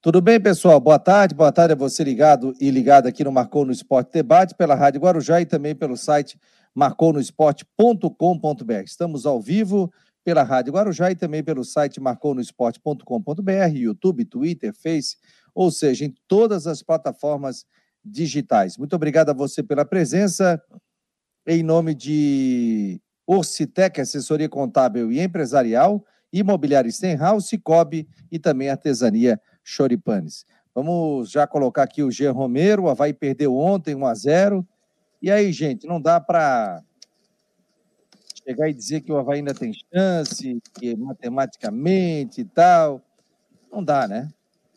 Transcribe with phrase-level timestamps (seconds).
[0.00, 0.78] Tudo bem, pessoal?
[0.78, 1.34] Boa tarde.
[1.34, 5.00] Boa tarde a você ligado e ligado aqui no Marcou no Esporte Debate, pela Rádio
[5.00, 6.38] Guarujá e também pelo site
[6.72, 8.84] marconosport.com.br.
[8.84, 9.92] Estamos ao vivo
[10.22, 15.16] pela Rádio Guarujá e também pelo site marconosport.com.br, YouTube, Twitter, Face,
[15.52, 17.66] ou seja, em todas as plataformas
[18.04, 18.78] digitais.
[18.78, 20.62] Muito obrigado a você pela presença.
[21.44, 30.46] Em nome de Orcitec, assessoria contábil e empresarial, Imobiliária Stenhouse, Cicobi e também Artesania Choripanes.
[30.74, 34.66] Vamos já colocar aqui o Jean Romero, o Havaí perdeu ontem 1 a 0
[35.20, 36.82] E aí, gente, não dá para
[38.46, 43.02] chegar e dizer que o Havaí ainda tem chance, que matematicamente e tal.
[43.70, 44.30] Não dá, né?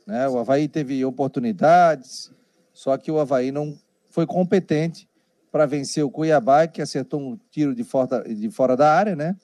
[0.05, 0.27] né?
[0.27, 2.31] O Havaí teve oportunidades,
[2.73, 3.77] só que o Havaí não
[4.09, 5.07] foi competente
[5.51, 9.37] para vencer o Cuiabá, que acertou um tiro de fora, de fora da área, né?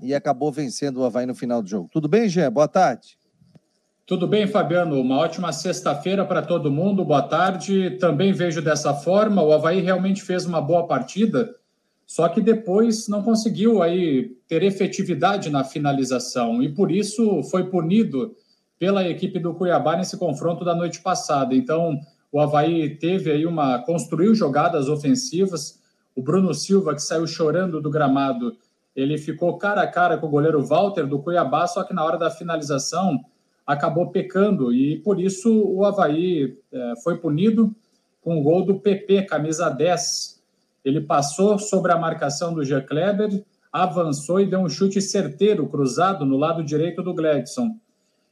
[0.00, 1.88] E acabou vencendo o Havaí no final do jogo.
[1.92, 2.52] Tudo bem, Jean?
[2.52, 3.17] Boa tarde.
[4.08, 4.98] Tudo bem, Fabiano?
[4.98, 7.04] Uma ótima sexta-feira para todo mundo.
[7.04, 7.90] Boa tarde.
[8.00, 9.42] Também vejo dessa forma.
[9.42, 11.54] O Havaí realmente fez uma boa partida,
[12.06, 18.34] só que depois não conseguiu aí ter efetividade na finalização e por isso foi punido
[18.78, 21.54] pela equipe do Cuiabá nesse confronto da noite passada.
[21.54, 22.00] Então,
[22.32, 23.80] o Havaí teve aí uma.
[23.80, 25.82] construiu jogadas ofensivas.
[26.16, 28.56] O Bruno Silva, que saiu chorando do gramado,
[28.96, 32.16] ele ficou cara a cara com o goleiro Walter do Cuiabá, só que na hora
[32.16, 33.22] da finalização
[33.68, 37.76] acabou pecando e por isso o Havaí é, foi punido
[38.22, 40.42] com o gol do PP, camisa 10.
[40.82, 46.24] Ele passou sobre a marcação do Jean Kleber, avançou e deu um chute certeiro, cruzado
[46.24, 47.76] no lado direito do Gledson.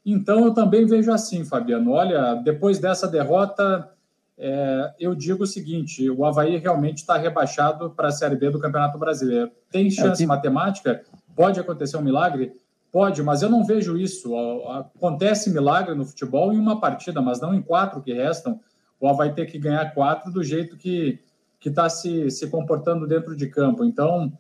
[0.07, 1.91] Então eu também vejo assim, Fabiano.
[1.91, 3.91] Olha, depois dessa derrota,
[4.39, 8.59] é, eu digo o seguinte: o Havaí realmente está rebaixado para a Série B do
[8.59, 9.51] Campeonato Brasileiro.
[9.71, 11.03] Tem chance é, matemática?
[11.35, 12.55] Pode acontecer um milagre?
[12.97, 14.35] Pode, mas eu não vejo isso.
[14.71, 18.59] Acontece milagre no futebol em uma partida, mas não em quatro que restam.
[18.99, 21.21] O vai ter que ganhar quatro do jeito que
[21.63, 23.85] está se, se comportando dentro de campo.
[23.85, 24.33] Então,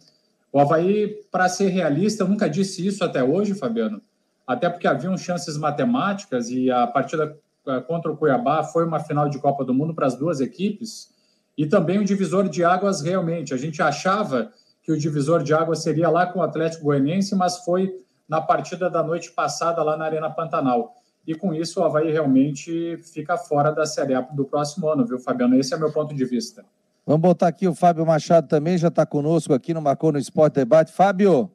[0.51, 4.01] o Havaí, para ser realista, eu nunca disse isso até hoje, Fabiano,
[4.47, 9.29] até porque haviam chances matemáticas e a partida eh, contra o Cuiabá foi uma final
[9.29, 11.13] de Copa do Mundo para as duas equipes
[11.59, 13.53] e também um divisor de águas realmente.
[13.53, 14.51] A gente achava
[14.83, 18.91] que o divisor de águas seria lá com o Atlético Goianiense, mas foi na partida
[18.91, 20.95] da noite passada lá na Arena Pantanal.
[21.27, 25.19] E com isso o Havaí realmente fica fora da Série A do próximo ano, viu,
[25.19, 25.59] Fabiano?
[25.59, 26.65] Esse é meu ponto de vista.
[27.05, 30.55] Vamos botar aqui o Fábio Machado também, já está conosco aqui no Marcou no Esporte
[30.55, 30.93] Debate.
[30.93, 31.51] Fábio,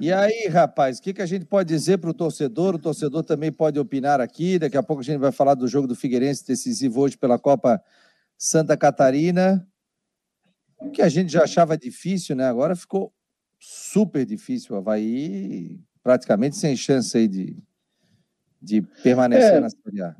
[0.00, 2.74] e aí, rapaz, o que, que a gente pode dizer para o torcedor?
[2.74, 4.58] O torcedor também pode opinar aqui.
[4.58, 7.80] Daqui a pouco a gente vai falar do jogo do Figueirense decisivo hoje pela Copa
[8.36, 9.66] Santa Catarina.
[10.80, 12.48] O que a gente já achava difícil, né?
[12.48, 13.12] Agora ficou
[13.58, 14.74] super difícil.
[14.74, 17.56] O Havaí praticamente sem chance aí de,
[18.60, 20.16] de permanecer é, na Série A.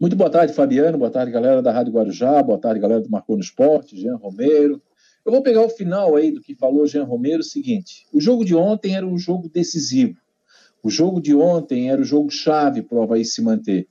[0.00, 0.98] Muito boa tarde, Fabiano.
[0.98, 2.42] Boa tarde, galera da Rádio Guarujá.
[2.42, 4.82] Boa tarde, galera do Marcou no Esporte, Jean Romero.
[5.24, 8.44] Eu vou pegar o final aí do que falou Jean Romero, o seguinte: o jogo
[8.44, 10.18] de ontem era um jogo decisivo.
[10.82, 13.88] O jogo de ontem era o jogo chave para o Havaí se manter.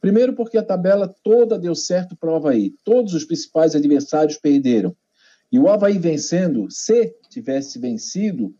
[0.00, 2.74] Primeiro, porque a tabela toda deu certo para o Havaí.
[2.84, 4.94] Todos os principais adversários perderam.
[5.50, 8.54] E o Havaí vencendo, se tivesse vencido,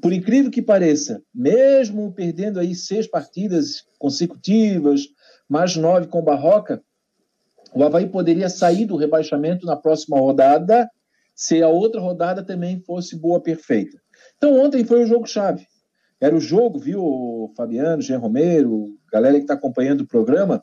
[0.00, 5.06] por incrível que pareça, mesmo perdendo aí seis partidas consecutivas,
[5.48, 6.82] mais nove com Barroca,
[7.74, 10.88] o Havaí poderia sair do rebaixamento na próxima rodada
[11.34, 13.98] se a outra rodada também fosse boa, perfeita.
[14.36, 15.66] Então ontem foi o jogo-chave.
[16.20, 20.62] Era o jogo, viu, Fabiano, Jean Romero, galera que está acompanhando o programa.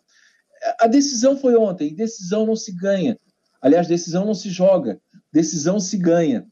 [0.79, 1.93] A decisão foi ontem.
[1.93, 3.19] Decisão não se ganha.
[3.61, 5.01] Aliás, decisão não se joga
[5.31, 6.45] decisão se ganha.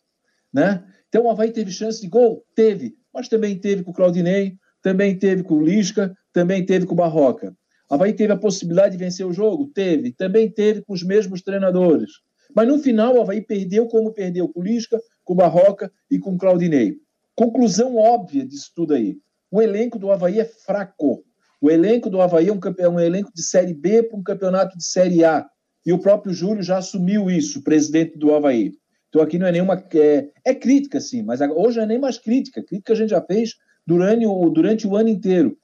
[0.54, 0.84] Né?
[1.10, 2.46] Então o Havaí teve chance de gol?
[2.56, 6.94] Teve, mas também teve com o Claudinei, também teve com o Lisca, também teve com
[6.94, 7.56] o Barroca.
[7.90, 9.72] O Havaí teve a possibilidade de vencer o jogo?
[9.74, 10.12] Teve.
[10.12, 12.12] Também teve com os mesmos treinadores.
[12.56, 16.20] Mas no final o Havaí perdeu como perdeu com o Lisca, com o Barroca e
[16.20, 16.96] com o Claudinei.
[17.36, 19.18] Conclusão óbvia disso tudo aí.
[19.50, 21.24] O elenco do Havaí é fraco.
[21.62, 24.78] O elenco do Havaí é um, é um elenco de Série B para um campeonato
[24.78, 25.48] de Série A
[25.88, 28.74] e o próprio Júlio já assumiu isso, presidente do Havaí.
[29.08, 29.82] Então aqui não é nenhuma.
[29.94, 32.62] É, é crítica, sim, mas hoje não é nem mais crítica.
[32.62, 33.56] Crítica a gente já fez
[33.86, 35.58] durante o, durante o ano inteiro.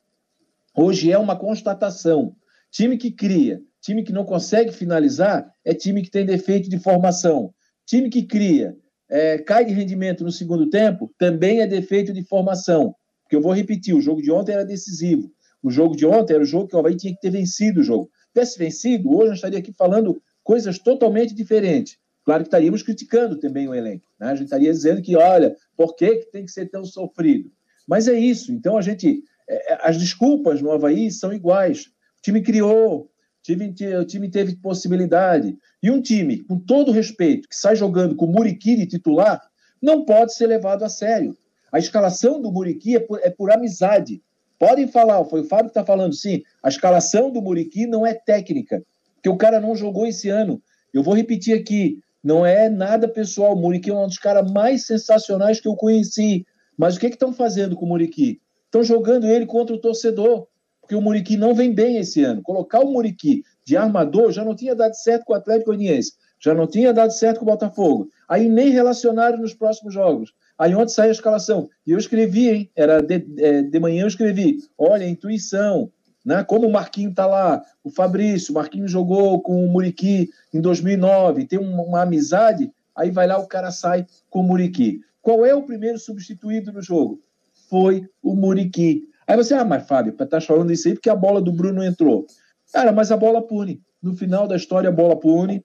[0.73, 2.37] Hoje é uma constatação.
[2.71, 7.53] Time que cria, time que não consegue finalizar, é time que tem defeito de formação.
[7.85, 8.77] Time que cria,
[9.09, 12.95] é, cai de rendimento no segundo tempo, também é defeito de formação.
[13.23, 15.29] Porque eu vou repetir: o jogo de ontem era decisivo.
[15.61, 17.83] O jogo de ontem era o jogo que o Havaí tinha que ter vencido o
[17.83, 21.97] jogo tivesse vencido, hoje nós estaria aqui falando coisas totalmente diferentes.
[22.25, 24.05] Claro que estaríamos criticando também o elenco.
[24.19, 24.27] Né?
[24.27, 27.51] A gente estaria dizendo que, olha, por que, que tem que ser tão sofrido?
[27.87, 28.51] Mas é isso.
[28.51, 29.23] Então, a gente.
[29.47, 31.91] É, é as desculpas no Havaí são iguais.
[32.21, 33.09] time criou, o
[33.43, 35.57] time, o time teve possibilidade.
[35.81, 39.41] E um time, com todo respeito, que sai jogando com o Muriqui de titular,
[39.81, 41.37] não pode ser levado a sério.
[41.71, 44.23] A escalação do Muriqui é por, é por amizade.
[44.65, 46.41] Podem falar, foi o Fábio que está falando, sim.
[46.63, 48.81] A escalação do Muriqui não é técnica,
[49.15, 50.61] porque o cara não jogou esse ano.
[50.93, 53.55] Eu vou repetir aqui, não é nada pessoal.
[53.55, 56.45] O Muriqui é um dos caras mais sensacionais que eu conheci.
[56.77, 58.39] Mas o que estão fazendo com o Muriqui?
[58.63, 60.47] Estão jogando ele contra o torcedor,
[60.79, 62.41] porque o Muriqui não vem bem esse ano.
[62.41, 66.53] Colocar o Muriqui de armador já não tinha dado certo com o Atlético Goianiense, já
[66.53, 68.07] não tinha dado certo com o Botafogo.
[68.29, 70.33] Aí nem relacionaram nos próximos jogos.
[70.57, 71.69] Aí ontem sai a escalação.
[71.85, 72.71] E eu escrevi, hein?
[72.75, 74.59] Era de, é, de manhã eu escrevi.
[74.77, 75.91] Olha, intuição,
[76.25, 76.43] né?
[76.43, 81.45] Como o Marquinho está lá, o Fabrício, o Marquinho jogou com o Muriqui em 2009,
[81.45, 85.01] tem uma, uma, amizade, aí vai lá o cara sai com o Muriqui.
[85.21, 87.21] Qual é o primeiro substituído no jogo?
[87.69, 89.03] Foi o Muriqui.
[89.27, 92.25] Aí você, ah, mas Fábio, tá falando isso aí porque a bola do Bruno entrou.
[92.71, 93.81] Cara, mas a bola pune.
[94.01, 95.63] No final da história, a bola pune.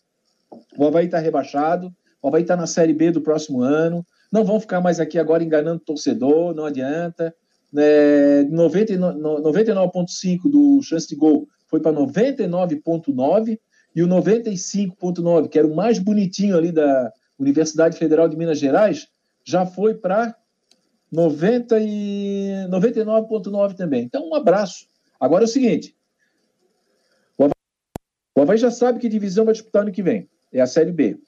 [0.76, 1.92] O Havaí está rebaixado,
[2.22, 4.06] o Havaí está na Série B do próximo ano.
[4.30, 7.34] Não vão ficar mais aqui agora enganando o torcedor, não adianta.
[7.76, 13.58] É, 99,5 do chance de gol foi para 99,9
[13.94, 19.08] e o 95,9, que era o mais bonitinho ali da Universidade Federal de Minas Gerais,
[19.44, 20.36] já foi para
[21.12, 24.04] 99,9 também.
[24.04, 24.86] Então, um abraço.
[25.18, 25.96] Agora é o seguinte:
[28.38, 30.28] o Havaí já sabe que divisão vai disputar ano que vem.
[30.52, 31.18] É a Série B.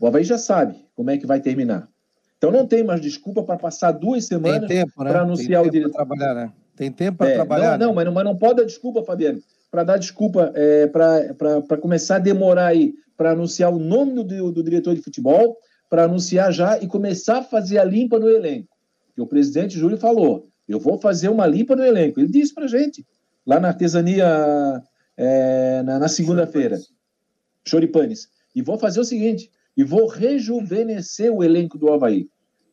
[0.00, 1.88] O Havaí já sabe como é que vai terminar.
[2.38, 4.84] Então não tem mais desculpa para passar duas semanas né?
[4.94, 5.92] para anunciar o diretor.
[5.92, 6.52] trabalhar, né?
[6.76, 7.78] Tem tempo para é, trabalhar.
[7.78, 9.40] Não, não, mas não, mas não pode dar desculpa, Fabiano,
[9.70, 14.62] para dar desculpa, é, para começar a demorar aí, para anunciar o nome do, do
[14.62, 15.56] diretor de futebol,
[15.88, 18.68] para anunciar já e começar a fazer a limpa no elenco.
[19.14, 22.20] Que o presidente Júlio falou: eu vou fazer uma limpa no elenco.
[22.20, 23.06] Ele disse para gente,
[23.46, 24.82] lá na artesania,
[25.16, 26.78] é, na, na segunda-feira,
[27.64, 28.28] Choripanes.
[28.54, 32.28] E vou fazer o seguinte: e vou rejuvenescer o elenco do Havaí.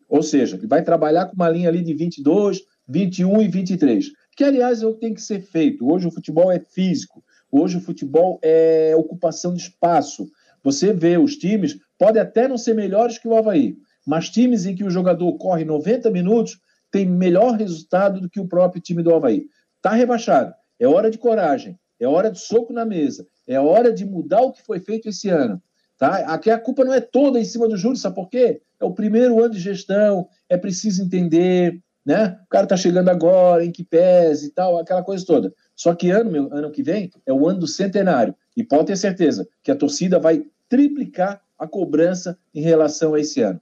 [0.07, 4.11] Ou seja, ele vai trabalhar com uma linha ali de 22, 21 e 23.
[4.35, 5.91] Que, aliás, é o que tem que ser feito.
[5.91, 10.29] Hoje o futebol é físico, hoje o futebol é ocupação de espaço.
[10.63, 13.75] Você vê os times, podem até não ser melhores que o Havaí,
[14.05, 16.59] mas times em que o jogador corre 90 minutos
[16.91, 19.47] tem melhor resultado do que o próprio time do Havaí.
[19.77, 20.53] Está rebaixado.
[20.79, 24.51] É hora de coragem, é hora de soco na mesa, é hora de mudar o
[24.51, 25.61] que foi feito esse ano.
[26.03, 26.17] Tá?
[26.33, 28.61] Aqui a culpa não é toda em cima do Júlio, sabe por quê?
[28.77, 32.37] É o primeiro ano de gestão, é preciso entender, né?
[32.43, 35.53] O cara está chegando agora, em que pese e tal, aquela coisa toda.
[35.73, 38.35] Só que ano, meu, ano que vem é o ano do centenário.
[38.57, 43.41] E pode ter certeza que a torcida vai triplicar a cobrança em relação a esse
[43.41, 43.61] ano.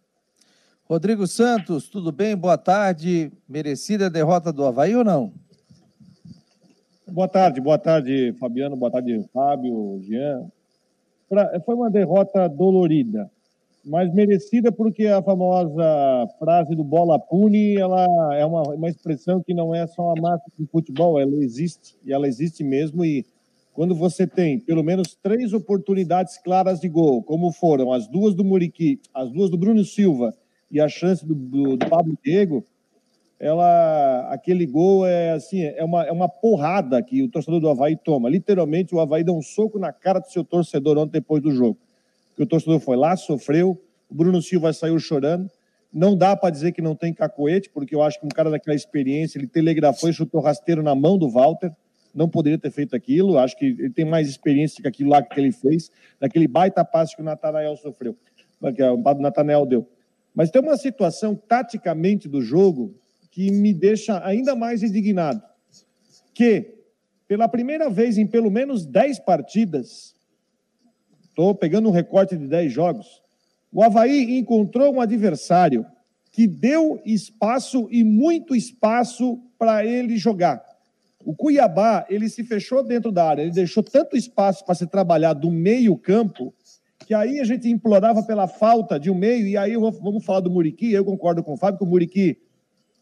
[0.86, 2.36] Rodrigo Santos, tudo bem?
[2.36, 3.32] Boa tarde.
[3.48, 5.32] Merecida a derrota do Havaí ou não?
[7.08, 10.50] Boa tarde, boa tarde, Fabiano, boa tarde, Fábio, Jean
[11.66, 13.30] foi uma derrota dolorida,
[13.84, 18.06] mas merecida porque a famosa frase do bola pune, ela
[18.36, 22.14] é uma, uma expressão que não é só uma marca de futebol, ela existe, e
[22.14, 23.26] ela existe mesmo, e
[23.74, 28.44] quando você tem pelo menos três oportunidades claras de gol, como foram as duas do
[28.44, 30.36] Muriqui, as duas do Bruno Silva
[30.70, 32.66] e a chance do, do, do Pablo Diego,
[33.42, 37.98] ela, aquele gol é assim, é uma, é uma porrada que o torcedor do Havaí
[37.98, 38.30] toma.
[38.30, 41.76] Literalmente, o Havaí deu um soco na cara do seu torcedor ontem depois do jogo.
[42.36, 45.50] Que o torcedor foi lá, sofreu, o Bruno Silva saiu chorando.
[45.92, 48.76] Não dá para dizer que não tem cacoete, porque eu acho que um cara daquela
[48.76, 51.72] experiência, ele telegrafou e chutou rasteiro na mão do Walter.
[52.14, 53.40] Não poderia ter feito aquilo.
[53.40, 55.90] Acho que ele tem mais experiência que aquilo lá que ele fez,
[56.20, 58.16] daquele baita passe que o Natanael sofreu,
[58.76, 59.88] que o Natanael deu.
[60.34, 63.01] Mas tem uma situação taticamente do jogo
[63.32, 65.42] que me deixa ainda mais indignado.
[66.34, 66.76] Que,
[67.28, 70.14] pela primeira vez em pelo menos 10 partidas,
[71.24, 73.22] estou pegando um recorte de 10 jogos,
[73.72, 75.86] o Havaí encontrou um adversário
[76.30, 80.62] que deu espaço e muito espaço para ele jogar.
[81.24, 85.34] O Cuiabá, ele se fechou dentro da área, ele deixou tanto espaço para se trabalhar
[85.34, 86.54] do meio campo,
[87.06, 90.50] que aí a gente implorava pela falta de um meio, e aí vamos falar do
[90.50, 92.38] Muriqui, eu concordo com o Fábio que o Muriqui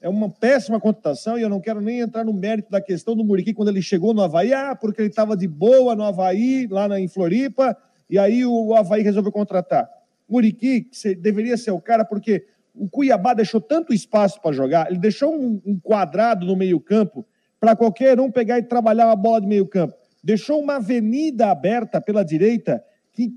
[0.01, 3.23] é uma péssima contratação e eu não quero nem entrar no mérito da questão do
[3.23, 6.87] Muriqui quando ele chegou no Havaí, ah, porque ele estava de boa no Havaí, lá
[6.87, 7.75] na, em Floripa,
[8.09, 9.89] e aí o Havaí resolveu contratar.
[10.27, 10.89] Muriqui
[11.19, 15.61] deveria ser o cara, porque o Cuiabá deixou tanto espaço para jogar, ele deixou um,
[15.65, 17.25] um quadrado no meio-campo
[17.59, 19.93] para qualquer um pegar e trabalhar uma bola de meio-campo.
[20.23, 23.33] Deixou uma avenida aberta pela direita, que,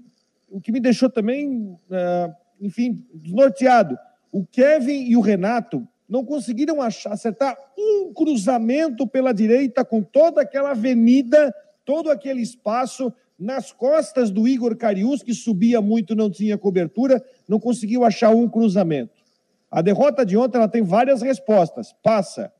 [0.48, 3.98] o que me deixou também, uh, enfim, desnorteado.
[4.30, 10.42] O Kevin e o Renato não conseguiram achar, acertar um cruzamento pela direita com toda
[10.42, 11.54] aquela avenida
[11.86, 17.58] todo aquele espaço nas costas do Igor Carius, que subia muito, não tinha cobertura, não
[17.58, 19.22] conseguiu achar um cruzamento.
[19.70, 21.94] A derrota de ontem ela tem várias respostas.
[22.02, 22.52] Passa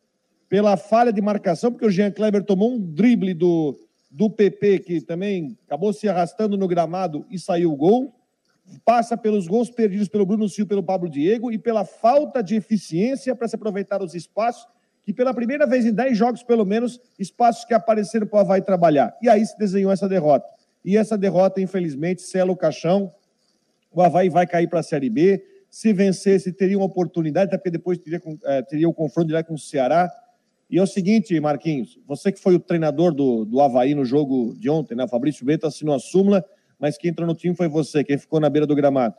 [0.49, 3.79] pela falha de marcação, porque o Jean Kleber tomou um drible do,
[4.11, 8.15] do PP, que também acabou se arrastando no gramado e saiu o gol.
[8.85, 13.35] Passa pelos gols perdidos pelo Bruno Silva pelo Pablo Diego e pela falta de eficiência
[13.35, 14.67] para se aproveitar os espaços
[15.05, 18.63] que pela primeira vez em 10 jogos, pelo menos, espaços que apareceram para o Havaí
[18.63, 19.17] trabalhar.
[19.21, 20.47] E aí se desenhou essa derrota.
[20.85, 23.11] E essa derrota, infelizmente, sela o caixão.
[23.91, 25.45] O Havaí vai cair para a Série B.
[25.69, 29.55] Se vencesse, teria uma oportunidade, até porque depois teria, é, teria o confronto direto com
[29.55, 30.11] o Ceará.
[30.71, 34.55] E é o seguinte, Marquinhos, você que foi o treinador do, do Havaí no jogo
[34.59, 35.05] de ontem, né?
[35.05, 36.45] O Fabrício Bento assinou a súmula,
[36.83, 39.15] mas quem entrou no time foi você, quem ficou na beira do gramado.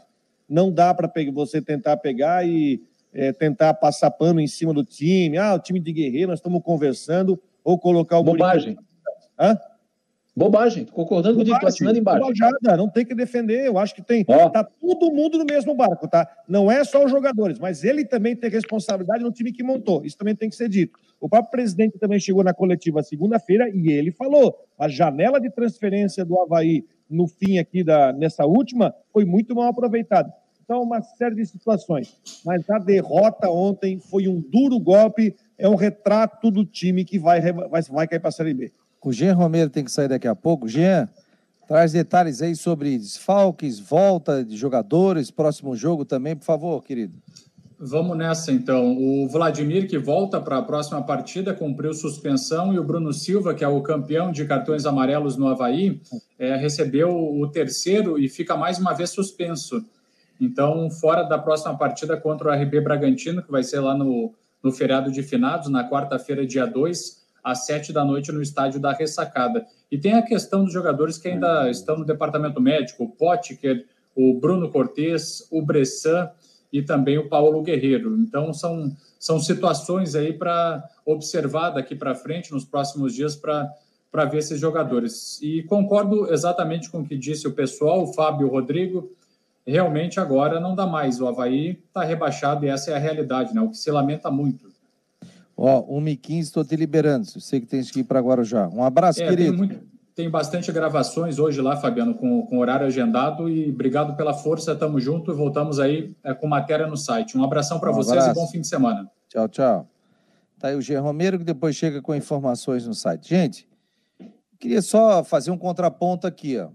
[0.50, 5.38] Não dá para você tentar pegar e é, tentar passar pano em cima do time.
[5.38, 8.24] Ah, o time de guerreiro, nós estamos conversando, ou colocar o.
[8.24, 8.78] Bobagem.
[9.40, 9.58] Hã?
[10.36, 12.20] Bobagem, concordando com o assinando embaixo.
[12.20, 13.66] Bobajada, não tem que defender.
[13.66, 14.26] Eu acho que tem.
[14.28, 14.50] Oh.
[14.50, 16.28] Tá todo mundo no mesmo barco, tá?
[16.46, 20.04] Não é só os jogadores, mas ele também tem responsabilidade no time que montou.
[20.04, 21.00] Isso também tem que ser dito.
[21.18, 26.26] O próprio presidente também chegou na coletiva segunda-feira e ele falou: a janela de transferência
[26.26, 30.34] do Havaí no fim aqui da nessa última foi muito mal aproveitada.
[30.64, 32.16] Então, uma série de situações.
[32.46, 37.42] Mas a derrota ontem foi um duro golpe, é um retrato do time que vai,
[37.42, 38.72] vai, vai cair para a Série B.
[39.02, 40.68] O Jean Romero tem que sair daqui a pouco.
[40.68, 41.10] Jean,
[41.68, 47.14] traz detalhes aí sobre desfalques, volta de jogadores, próximo jogo também, por favor, querido.
[47.86, 48.98] Vamos nessa então.
[48.98, 53.62] O Vladimir, que volta para a próxima partida, cumpriu suspensão, e o Bruno Silva, que
[53.62, 56.00] é o campeão de cartões amarelos no Havaí,
[56.40, 59.84] é, recebeu o terceiro e fica mais uma vez suspenso.
[60.40, 64.72] Então, fora da próxima partida contra o RB Bragantino, que vai ser lá no, no
[64.72, 69.66] feriado de finados, na quarta-feira, dia 2, às 7 da noite, no estádio da Ressacada.
[69.92, 73.86] E tem a questão dos jogadores que ainda estão no departamento médico, o Potker,
[74.16, 76.30] o Bruno Cortes, o Bressan
[76.74, 78.18] e também o Paulo Guerreiro.
[78.18, 84.40] Então, são, são situações aí para observar daqui para frente, nos próximos dias, para ver
[84.40, 85.40] esses jogadores.
[85.40, 89.12] E concordo exatamente com o que disse o pessoal, o Fábio o Rodrigo,
[89.68, 91.22] realmente agora não dá mais.
[91.22, 93.62] O Havaí está rebaixado e essa é a realidade, né?
[93.62, 94.74] O que se lamenta muito.
[95.56, 97.40] Ó, 1h15, estou te liberando.
[97.40, 98.68] Sei que tens que ir para Guarujá.
[98.70, 99.70] Um abraço, é, querido.
[100.16, 103.50] Tem, bastante gravações hoje lá, Fabiano, com, com horário agendado.
[103.50, 107.38] E obrigado pela força, tamo junto e voltamos aí é, com matéria no site.
[107.38, 108.32] Um abração para um vocês abraço.
[108.32, 109.10] e bom fim de semana.
[109.30, 109.90] Tchau, tchau.
[110.60, 113.30] Tá aí o Jean Romero, que depois chega com informações no site.
[113.30, 113.68] Gente,
[114.60, 116.70] queria só fazer um contraponto aqui, ó.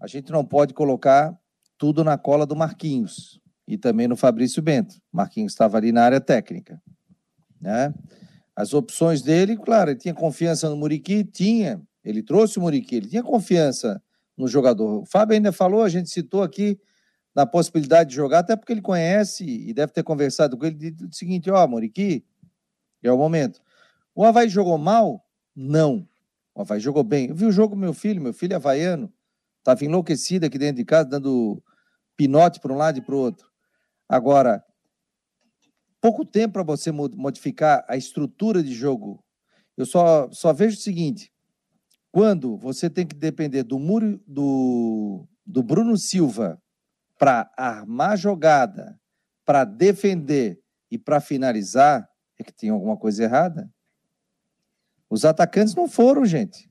[0.00, 1.36] A gente não pode colocar
[1.76, 4.96] tudo na cola do Marquinhos e também no Fabrício Bento.
[5.12, 6.80] Marquinhos estava ali na área técnica.
[7.60, 7.92] Né?
[8.54, 11.80] As opções dele, claro, ele tinha confiança no Muriqui, tinha.
[12.04, 14.02] Ele trouxe o Muriqui, ele tinha confiança
[14.36, 15.02] no jogador.
[15.02, 16.78] O Fábio ainda falou, a gente citou aqui
[17.34, 21.14] na possibilidade de jogar, até porque ele conhece e deve ter conversado com ele do
[21.14, 22.24] seguinte: ó, oh, Muriqui,
[23.02, 23.60] é o momento.
[24.14, 25.24] O Havaí jogou mal?
[25.54, 26.08] Não.
[26.54, 27.28] O Havaí jogou bem.
[27.28, 29.12] Eu vi o jogo meu filho, meu filho é havaiano,
[29.58, 31.62] estava enlouquecido aqui dentro de casa, dando
[32.16, 33.48] pinote para um lado e para o outro.
[34.08, 34.64] Agora,
[36.00, 39.22] pouco tempo para você modificar a estrutura de jogo.
[39.76, 41.32] Eu só, só vejo o seguinte:
[42.18, 46.60] quando você tem que depender do muro do, do Bruno Silva
[47.16, 48.98] para armar jogada,
[49.44, 50.60] para defender
[50.90, 53.72] e para finalizar, é que tem alguma coisa errada.
[55.08, 56.68] Os atacantes não foram, gente.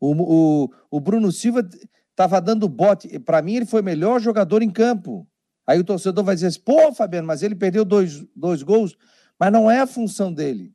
[0.00, 1.68] O, o, o Bruno Silva
[2.08, 3.18] estava dando bote.
[3.18, 5.26] Para mim, ele foi o melhor jogador em campo.
[5.66, 8.96] Aí o torcedor vai dizer assim, pô, Fabiano, mas ele perdeu dois, dois gols.
[9.36, 10.72] Mas não é a função dele.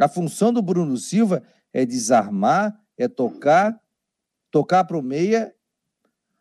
[0.00, 3.78] A função do Bruno Silva é desarmar, é tocar,
[4.50, 5.54] tocar para o meia,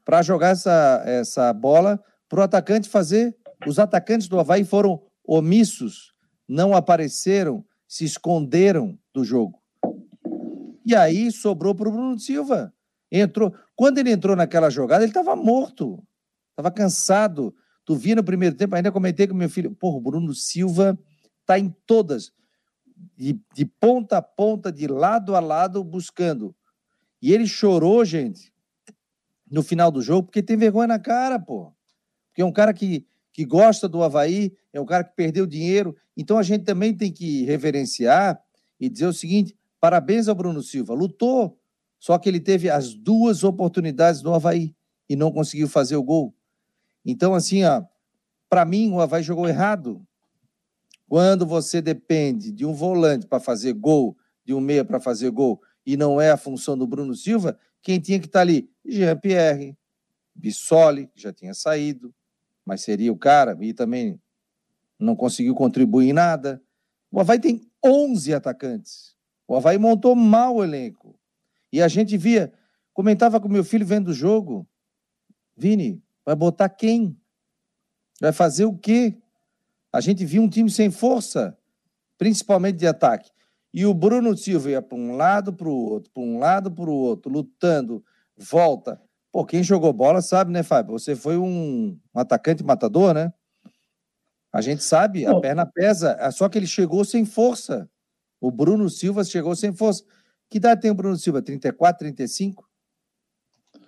[0.04, 3.36] para jogar essa, essa bola para o atacante fazer.
[3.66, 6.14] Os atacantes do Havaí foram omissos,
[6.48, 9.62] não apareceram, se esconderam do jogo.
[10.86, 12.74] E aí sobrou para o Bruno Silva.
[13.12, 13.54] Entrou.
[13.76, 16.02] Quando ele entrou naquela jogada, ele estava morto,
[16.52, 17.54] estava cansado.
[17.86, 20.98] Tu via no primeiro tempo, ainda comentei com meu filho, porra, o Bruno Silva
[21.42, 22.32] está em todas,
[23.16, 26.56] de, de ponta a ponta, de lado a lado, buscando.
[27.22, 28.54] E ele chorou, gente,
[29.50, 31.74] no final do jogo, porque tem vergonha na cara, pô.
[32.30, 35.96] Porque é um cara que, que gosta do Havaí, é um cara que perdeu dinheiro.
[36.16, 38.40] Então a gente também tem que reverenciar
[38.80, 41.60] e dizer o seguinte: parabéns ao Bruno Silva, lutou,
[42.00, 44.76] só que ele teve as duas oportunidades no Havaí
[45.10, 46.36] e não conseguiu fazer o gol.
[47.04, 47.84] Então, assim, ó,
[48.50, 50.06] para mim, o Havaí jogou errado.
[51.08, 55.62] Quando você depende de um volante para fazer gol, de um meia para fazer gol,
[55.86, 58.70] e não é a função do Bruno Silva, quem tinha que estar tá ali?
[58.86, 59.78] Jean-Pierre,
[60.36, 62.14] Bissoli, que já tinha saído,
[62.66, 64.20] mas seria o cara, e também
[65.00, 66.62] não conseguiu contribuir em nada.
[67.10, 69.16] O Havaí tem 11 atacantes.
[69.48, 71.18] O Havaí montou mal o elenco.
[71.72, 72.54] E a gente via,
[72.94, 74.68] comentava com meu filho vendo o jogo,
[75.56, 77.18] Vini, vai botar quem?
[78.20, 79.18] Vai fazer o quê?
[79.98, 81.58] A gente viu um time sem força,
[82.20, 83.32] principalmente de ataque.
[83.74, 86.88] E o Bruno Silva ia para um lado, para o outro, para um lado, para
[86.88, 88.06] o outro, lutando,
[88.38, 89.02] volta.
[89.32, 90.92] Pô, quem jogou bola sabe, né, Fábio?
[90.92, 93.34] Você foi um, um atacante matador, né?
[94.54, 97.90] A gente sabe, a perna pesa, é só que ele chegou sem força.
[98.40, 100.04] O Bruno Silva chegou sem força.
[100.48, 101.42] Que idade tem o Bruno Silva?
[101.42, 102.70] 34, 35?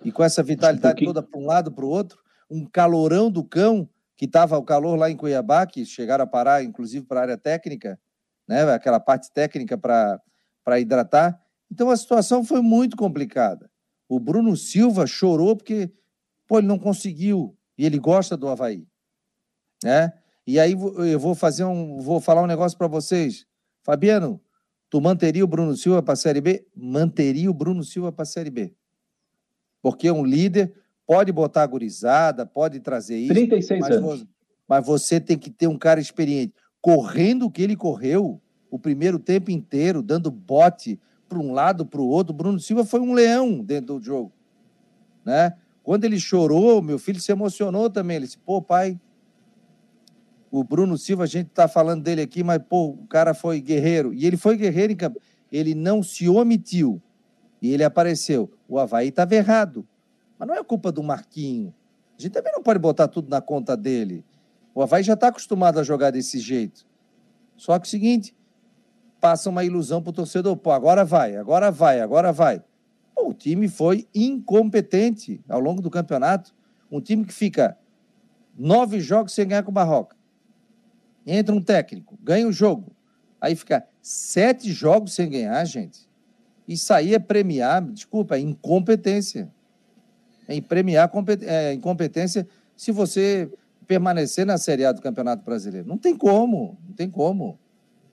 [0.04, 2.18] E com essa vitalidade um toda para um lado, para o outro,
[2.50, 3.88] um calorão do cão,
[4.20, 7.38] que estava o calor lá em Cuiabá, que chegaram a parar, inclusive, para a área
[7.38, 7.98] técnica,
[8.46, 8.70] né?
[8.70, 11.40] aquela parte técnica para hidratar.
[11.72, 13.70] Então a situação foi muito complicada.
[14.06, 15.90] O Bruno Silva chorou porque
[16.46, 18.86] pô, ele não conseguiu e ele gosta do Havaí.
[19.82, 20.12] Né?
[20.46, 20.72] E aí
[21.10, 23.46] eu vou fazer um, vou falar um negócio para vocês.
[23.82, 24.38] Fabiano,
[24.90, 26.68] tu manteria o Bruno Silva para a Série B?
[26.76, 28.76] Manteria o Bruno Silva para a Série B.
[29.80, 30.78] Porque um líder
[31.10, 33.34] pode botar gurizada, pode trazer isso.
[33.34, 34.20] 36 mas anos.
[34.20, 34.26] Você,
[34.68, 38.40] mas você tem que ter um cara experiente correndo o que ele correu
[38.70, 42.32] o primeiro tempo inteiro, dando bote para um lado, para o outro.
[42.32, 44.32] Bruno Silva foi um leão dentro do jogo.
[45.24, 45.52] Né?
[45.82, 48.18] Quando ele chorou, meu filho se emocionou também.
[48.18, 48.96] Ele disse: pô, pai,
[50.48, 54.14] o Bruno Silva, a gente está falando dele aqui, mas pô, o cara foi guerreiro.
[54.14, 55.20] E ele foi guerreiro em campo.
[55.50, 57.02] Ele não se omitiu.
[57.60, 58.48] E ele apareceu.
[58.68, 59.84] O Havaí estava errado.
[60.40, 61.74] Mas não é culpa do Marquinho.
[62.18, 64.24] A gente também não pode botar tudo na conta dele.
[64.74, 66.86] O Havaí já está acostumado a jogar desse jeito.
[67.58, 68.34] Só que é o seguinte,
[69.20, 70.56] passa uma ilusão para o torcedor.
[70.56, 72.64] Pô, agora vai, agora vai, agora vai.
[73.14, 76.54] Pô, o time foi incompetente ao longo do campeonato.
[76.90, 77.76] Um time que fica
[78.56, 80.16] nove jogos sem ganhar com o Barroca.
[81.26, 82.96] Entra um técnico, ganha o jogo.
[83.38, 86.08] Aí fica sete jogos sem ganhar, gente.
[86.66, 89.52] Isso aí é premiar, desculpa, é incompetência.
[90.50, 91.08] É premiar
[91.42, 93.48] é, incompetência se você
[93.86, 95.86] permanecer na Série A do Campeonato Brasileiro.
[95.86, 97.56] Não tem como, não tem como.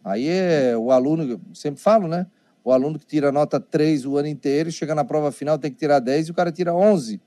[0.03, 2.27] Aí é o aluno, sempre falo, né?
[2.63, 5.77] O aluno que tira nota 3 o ano inteiro, chega na prova final, tem que
[5.77, 7.19] tirar 10 e o cara tira 11.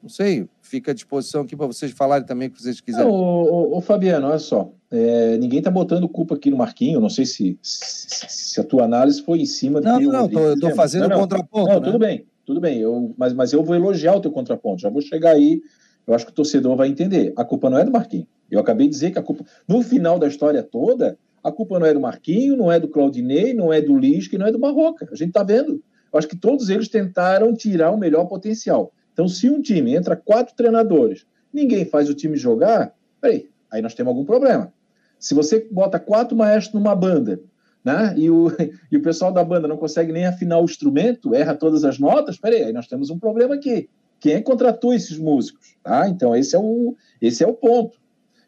[0.00, 3.08] Não sei, fica à disposição aqui para vocês falarem também o que vocês quiserem.
[3.08, 4.70] Não, ô, ô, ô Fabiano, olha só.
[4.90, 7.00] É, ninguém está botando culpa aqui no Marquinho.
[7.00, 9.86] Não sei se, se, se, a tua análise foi em cima do.
[9.86, 11.68] Não, não, não, eu estou fazendo não, não, contraponto.
[11.68, 11.86] Não, né?
[11.86, 12.78] tudo bem, tudo bem.
[12.80, 14.82] Eu, mas, mas eu vou elogiar o teu contraponto.
[14.82, 15.60] Já vou chegar aí
[16.06, 17.32] eu acho que o torcedor vai entender.
[17.36, 18.26] A culpa não é do Marquinhos.
[18.50, 21.86] Eu acabei de dizer que a culpa, no final da história toda, a culpa não
[21.86, 25.08] é do Marquinho, não é do Claudinei, não é do Lisca, não é do Barroca.
[25.10, 25.82] A gente está vendo.
[26.12, 28.92] Eu acho que todos eles tentaram tirar o melhor potencial.
[29.12, 33.94] Então, se um time entra quatro treinadores, ninguém faz o time jogar, peraí, aí nós
[33.94, 34.72] temos algum problema.
[35.18, 37.40] Se você bota quatro maestros numa banda,
[37.84, 38.48] né, e o,
[38.90, 42.38] e o pessoal da banda não consegue nem afinar o instrumento, erra todas as notas,
[42.38, 43.88] peraí, aí nós temos um problema aqui.
[44.18, 45.76] Quem é contratou esses músicos?
[45.82, 46.08] Tá?
[46.08, 47.98] Então, esse é, o, esse é o ponto.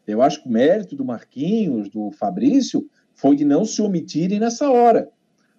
[0.07, 4.71] Eu acho que o mérito do Marquinhos, do Fabrício, foi de não se omitirem nessa
[4.71, 5.09] hora.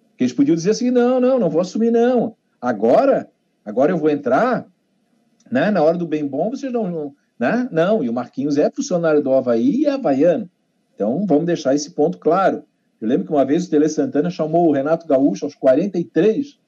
[0.09, 2.35] Porque eles podiam dizer assim: não, não, não vou assumir, não.
[2.59, 3.29] Agora,
[3.63, 4.67] agora eu vou entrar,
[5.49, 5.71] né?
[5.71, 6.89] Na hora do bem bom, vocês não.
[6.89, 7.69] não né?
[7.71, 10.49] Não, e o Marquinhos é funcionário do Havaí e é havaiano.
[10.93, 12.65] Então, vamos deixar esse ponto claro.
[13.01, 16.59] Eu lembro que uma vez o Tele Santana chamou o Renato Gaúcho aos 43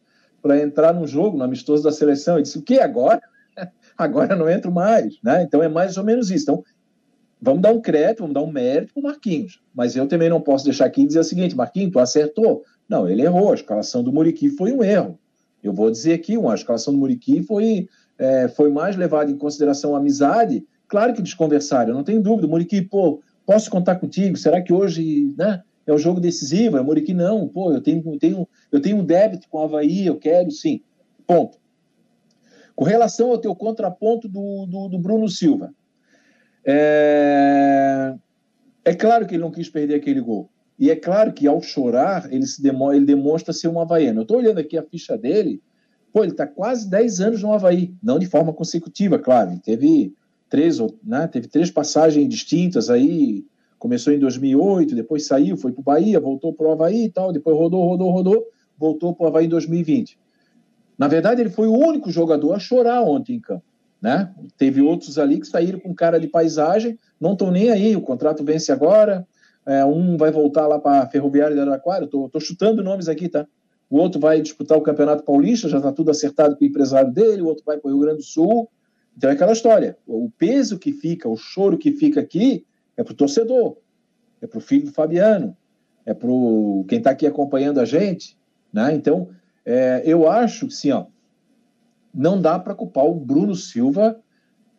[0.41, 2.35] para entrar no jogo, no amistoso da seleção.
[2.35, 3.21] Ele disse: o que agora?
[3.97, 5.43] agora não entro mais, né?
[5.43, 6.43] Então é mais ou menos isso.
[6.43, 6.63] Então,
[7.41, 9.61] vamos dar um crédito, vamos dar um mérito para o Marquinhos.
[9.73, 12.63] Mas eu também não posso deixar aqui e dizer o seguinte: Marquinhos, tu acertou.
[12.87, 13.51] Não, ele errou.
[13.51, 15.19] A escalação do Muriqui foi um erro.
[15.63, 19.95] Eu vou dizer aqui, a escalação do Muriqui foi, é, foi mais levada em consideração
[19.95, 20.65] a amizade.
[20.87, 22.47] Claro que eles conversaram, não tenho dúvida.
[22.47, 24.35] Muriqui, pô, posso contar contigo?
[24.35, 25.61] Será que hoje, né?
[25.85, 29.47] É um jogo decisivo, é Muriqui não, pô, eu tenho, tenho, eu tenho um débito
[29.49, 30.81] com o Havaí, eu quero sim.
[31.25, 31.57] Ponto.
[32.75, 35.73] Com relação ao teu contraponto do, do, do Bruno Silva,
[36.65, 38.15] é...
[38.85, 38.93] é...
[38.93, 40.49] claro que ele não quis perder aquele gol.
[40.79, 42.91] E é claro que ao chorar, ele, se demo...
[42.91, 44.19] ele demonstra ser um havaiano.
[44.19, 45.61] Eu estou olhando aqui a ficha dele,
[46.13, 49.51] pô, ele está quase 10 anos no Havaí, não de forma consecutiva, claro.
[49.51, 50.13] Ele teve
[50.49, 53.45] três, né, teve três passagens distintas aí,
[53.81, 57.33] começou em 2008, depois saiu, foi para o Bahia, voltou para o Havaí e tal,
[57.33, 60.19] depois rodou, rodou, rodou, voltou para o Havaí em 2020.
[60.95, 63.63] Na verdade, ele foi o único jogador a chorar ontem em campo.
[63.99, 64.31] Né?
[64.55, 68.43] Teve outros ali que saíram com cara de paisagem, não estão nem aí, o contrato
[68.43, 69.27] vence agora,
[69.65, 73.47] é, um vai voltar lá para a Ferroviária de Araraquara, estou chutando nomes aqui, tá?
[73.89, 77.41] o outro vai disputar o Campeonato Paulista, já está tudo acertado com o empresário dele,
[77.41, 78.69] o outro vai para o Rio Grande do Sul.
[79.17, 79.97] Então é aquela história.
[80.05, 82.63] O peso que fica, o choro que fica aqui
[83.01, 83.77] é para o torcedor,
[84.41, 85.57] é para o filho do Fabiano,
[86.05, 86.29] é para
[86.87, 88.37] quem está aqui acompanhando a gente.
[88.71, 88.93] Né?
[88.93, 89.29] Então,
[89.65, 91.05] é, eu acho que sim, ó,
[92.13, 94.19] não dá para culpar o Bruno Silva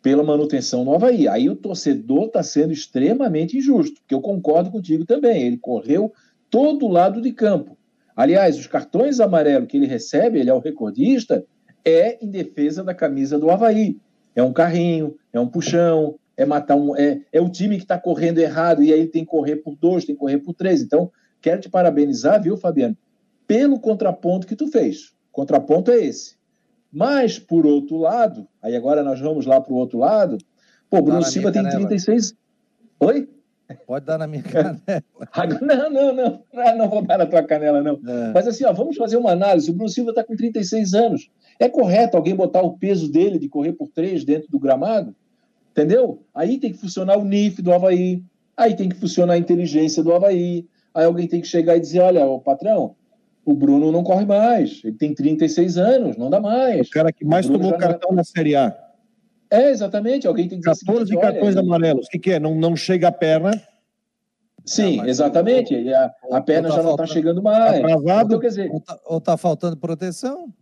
[0.01, 1.27] pela manutenção no Havaí.
[1.27, 5.43] Aí o torcedor está sendo extremamente injusto, porque eu concordo contigo também.
[5.43, 6.13] Ele correu
[6.49, 7.77] todo lado de campo.
[8.15, 11.43] Aliás, os cartões amarelos que ele recebe, ele é o recordista,
[11.83, 13.97] é em defesa da camisa do Havaí.
[14.35, 16.95] É um carrinho, é um puxão, é matar um.
[16.95, 20.05] É, é o time que está correndo errado e aí tem que correr por dois,
[20.05, 20.81] tem que correr por três.
[20.81, 22.97] Então, quero te parabenizar, viu, Fabiano,
[23.47, 25.09] pelo contraponto que tu fez.
[25.31, 26.35] O contraponto é esse.
[26.91, 30.37] Mas, por outro lado, aí agora nós vamos lá para o outro lado,
[30.89, 32.35] pô, Bruno Silva tem 36.
[32.99, 33.27] Oi?
[33.87, 34.79] Pode dar na minha canela.
[35.61, 37.93] não, não, não, não, não vou dar na tua canela, não.
[37.93, 38.31] É.
[38.33, 39.71] Mas assim, ó, vamos fazer uma análise.
[39.71, 41.31] O Bruno Silva está com 36 anos.
[41.59, 45.15] É correto alguém botar o peso dele de correr por três dentro do gramado?
[45.73, 46.23] Entendeu?
[46.35, 48.23] Aí tem que funcionar o NIF do Havaí,
[48.55, 51.99] aí tem que funcionar a inteligência do Havaí, aí alguém tem que chegar e dizer:
[51.99, 52.95] olha, o patrão,
[53.43, 56.87] o Bruno não corre mais, ele tem 36 anos, não dá mais.
[56.87, 58.17] O cara que mais tomou cartão não...
[58.17, 58.77] na Série A.
[59.49, 60.27] É, exatamente.
[60.27, 62.05] Alguém tem que dizer 14 seguinte, cartões olha, amarelos.
[62.05, 62.39] O que, que, é?
[62.39, 63.51] Não, não chega a perna.
[64.63, 65.75] Sim, não, exatamente.
[65.75, 67.79] O, a, a perna tá já não está chegando mais.
[67.79, 68.71] Atrasado, então, quer dizer,
[69.05, 70.53] ou está tá faltando proteção?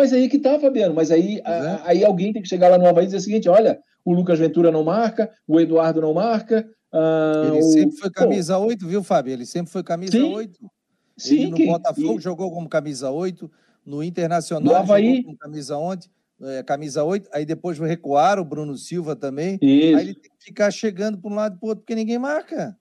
[0.00, 0.94] Mas aí que tá, Fabiano.
[0.94, 1.80] Mas aí, a, é.
[1.84, 4.38] aí alguém tem que chegar lá no Havaí e dizer o seguinte: olha, o Lucas
[4.38, 6.66] Ventura não marca, o Eduardo não marca.
[6.90, 7.62] Uh, ele o...
[7.64, 8.64] sempre foi camisa Pô.
[8.64, 9.34] 8, viu, Fábio?
[9.34, 10.22] Ele sempre foi camisa Sim.
[10.22, 10.70] 8.
[11.18, 12.22] Sim, ele no que, Botafogo e...
[12.22, 13.50] jogou como camisa 8,
[13.84, 15.16] no Internacional Havaí...
[15.16, 16.10] jogou como camisa 11,
[16.44, 19.58] é, camisa 8, aí depois recuar o Bruno Silva também.
[19.60, 19.98] Isso.
[19.98, 22.18] Aí ele tem que ficar chegando para um lado e para o outro, porque ninguém
[22.18, 22.74] marca.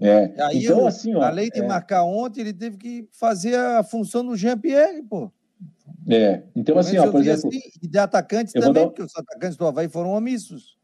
[0.00, 0.34] É.
[0.42, 1.66] Aí, então, eu, assim, ó, além de é...
[1.66, 5.30] marcar ontem, ele teve que fazer a função do Jean-Pierre, pô.
[6.08, 6.42] É.
[6.56, 7.48] Então, assim, ó, por exemplo.
[7.48, 8.86] Assim, e de atacantes também, dar...
[8.86, 10.78] porque os atacantes do Havaí foram omissos.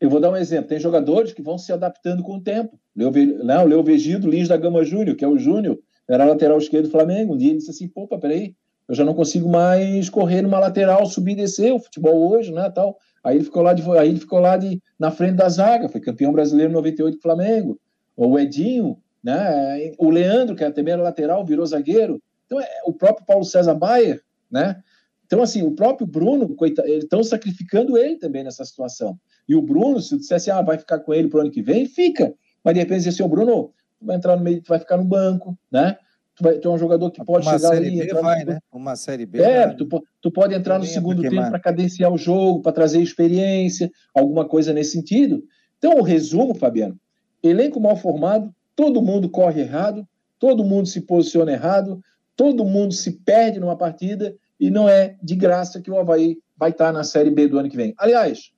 [0.00, 0.68] Eu vou dar um exemplo.
[0.68, 2.78] Tem jogadores que vão se adaptando com o tempo.
[2.94, 3.10] Leo,
[3.44, 6.90] não, Leo Vegido, Lins da Gama Júnior, que é o Júnior, era lateral esquerdo do
[6.90, 7.34] Flamengo.
[7.34, 8.54] Um dia ele disse assim: pô, peraí,
[8.88, 12.70] eu já não consigo mais correr numa lateral, subir e descer, o futebol hoje, né,
[12.70, 12.98] tal.
[13.24, 16.00] Aí ele ficou lá, de, aí ele ficou lá de, na frente da zaga, foi
[16.00, 17.80] campeão brasileiro em 98 do Flamengo.
[18.16, 22.22] O Edinho, né, o Leandro, que também era lateral, virou zagueiro.
[22.46, 24.82] Então, é, o próprio Paulo César Bayer, né?
[25.26, 29.18] Então, assim, o próprio Bruno, coitado, eles estão sacrificando ele também nessa situação.
[29.48, 32.32] E o Bruno, se dissesse, ah, vai ficar com ele pro ano que vem, fica.
[32.62, 35.96] Mas de repente, assim, o Bruno, vai entrar no meio, vai ficar no banco, né?
[36.36, 37.98] tu, vai, tu é um jogador que pode uma chegar ali.
[37.98, 38.52] B vai, no...
[38.52, 38.58] né?
[38.70, 39.40] Uma série B.
[39.40, 39.88] É, tu,
[40.20, 44.72] tu pode entrar no segundo tempo para cadenciar o jogo, para trazer experiência, alguma coisa
[44.72, 45.42] nesse sentido.
[45.78, 46.98] Então, o resumo, Fabiano:
[47.42, 50.06] elenco mal formado, todo mundo corre errado,
[50.38, 52.00] todo mundo se posiciona errado,
[52.36, 56.70] todo mundo se perde numa partida e não é de graça que o Havaí vai
[56.70, 57.94] estar na Série B do ano que vem.
[57.98, 58.52] Aliás,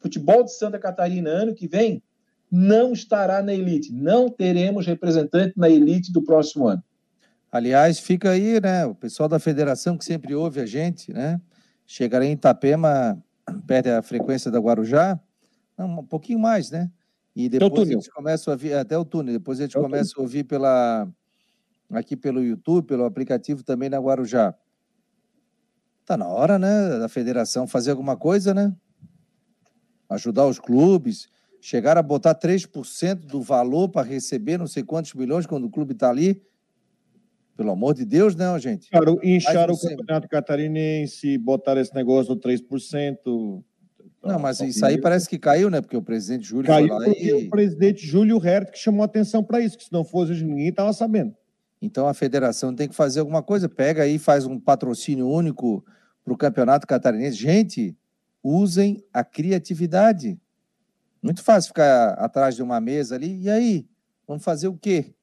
[0.00, 2.02] futebol de Santa Catarina ano que vem
[2.50, 3.92] não estará na elite.
[3.92, 6.82] Não teremos representante na elite do próximo ano.
[7.50, 8.86] Aliás, fica aí, né?
[8.86, 11.40] O pessoal da federação que sempre ouve a gente, né?
[11.86, 13.22] Chegarei em Itapema,
[13.66, 15.18] perde a frequência da Guarujá,
[15.76, 16.90] não, um pouquinho mais, né?
[17.34, 20.22] E depois a gente começa a ouvir, até o túnel, depois a gente começa a
[20.22, 21.08] ouvir pela,
[21.98, 24.54] aqui pelo YouTube, pelo aplicativo também na Guarujá.
[26.04, 28.74] Tá na hora, né, da federação fazer alguma coisa, né?
[30.10, 31.28] Ajudar os clubes,
[31.60, 35.92] chegar a botar 3% do valor para receber não sei quantos milhões quando o clube
[35.92, 36.42] está ali
[37.56, 38.90] pelo amor de Deus, não, gente.
[38.90, 43.62] Claro, inchar o campeonato catarinense, botar esse negócio do 3%.
[44.22, 45.80] Não, mas isso aí parece que caiu, né?
[45.80, 47.32] Porque o presidente Júlio caiu foi lá e...
[47.32, 50.92] o presidente Júlio Hertz que chamou atenção para isso, que se não fosse ninguém estava
[50.92, 51.34] sabendo.
[51.84, 53.68] Então a federação tem que fazer alguma coisa.
[53.68, 55.84] Pega aí, faz um patrocínio único
[56.24, 57.36] para o campeonato catarinense.
[57.36, 57.94] Gente,
[58.42, 60.40] usem a criatividade.
[61.22, 63.42] Muito fácil ficar atrás de uma mesa ali.
[63.42, 63.86] E aí?
[64.26, 65.14] Vamos fazer o quê?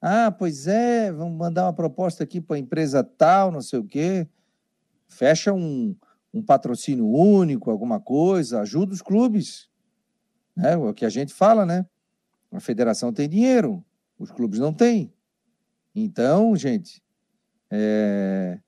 [0.00, 3.84] Ah, pois é, vamos mandar uma proposta aqui para a empresa tal, não sei o
[3.84, 4.28] quê.
[5.08, 5.94] Fecha um,
[6.34, 9.68] um patrocínio único, alguma coisa, ajuda os clubes.
[10.56, 11.86] É o que a gente fala, né?
[12.50, 13.84] A federação tem dinheiro,
[14.18, 15.12] os clubes não têm.
[16.02, 17.02] Então, gente,
[17.70, 18.58] é,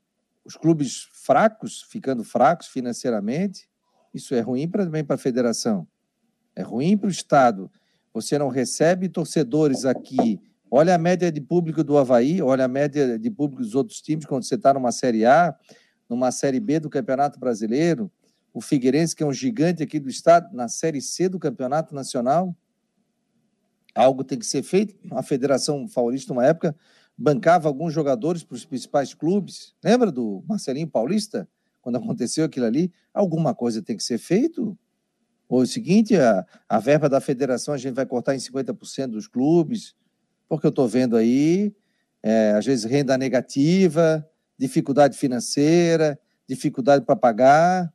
[0.45, 3.69] os clubes fracos, ficando fracos financeiramente,
[4.13, 5.87] isso é ruim pra, também para a federação.
[6.55, 7.71] É ruim para o Estado.
[8.13, 10.41] Você não recebe torcedores aqui
[10.71, 14.25] Olha a média de público do Havaí, olha a média de público dos outros times
[14.25, 15.53] quando você está numa Série A,
[16.09, 18.11] numa Série B do Campeonato Brasileiro.
[18.55, 22.57] O Figueirense, que é um gigante aqui do estado, na Série C do Campeonato Nacional.
[23.97, 24.95] Algo tem que ser feito.
[25.11, 26.77] A Federação Paulista, numa época,
[27.21, 29.75] bancava alguns jogadores para os principais clubes.
[29.85, 31.47] Lembra do Marcelinho Paulista?
[31.83, 34.77] Quando aconteceu aquilo ali, alguma coisa tem que ser feito.
[35.47, 39.09] Ou é o seguinte, a, a verba da federação a gente vai cortar em 50%
[39.09, 39.95] dos clubes,
[40.49, 41.75] porque eu estou vendo aí,
[42.23, 47.93] é, às vezes, renda negativa, dificuldade financeira, dificuldade para pagar,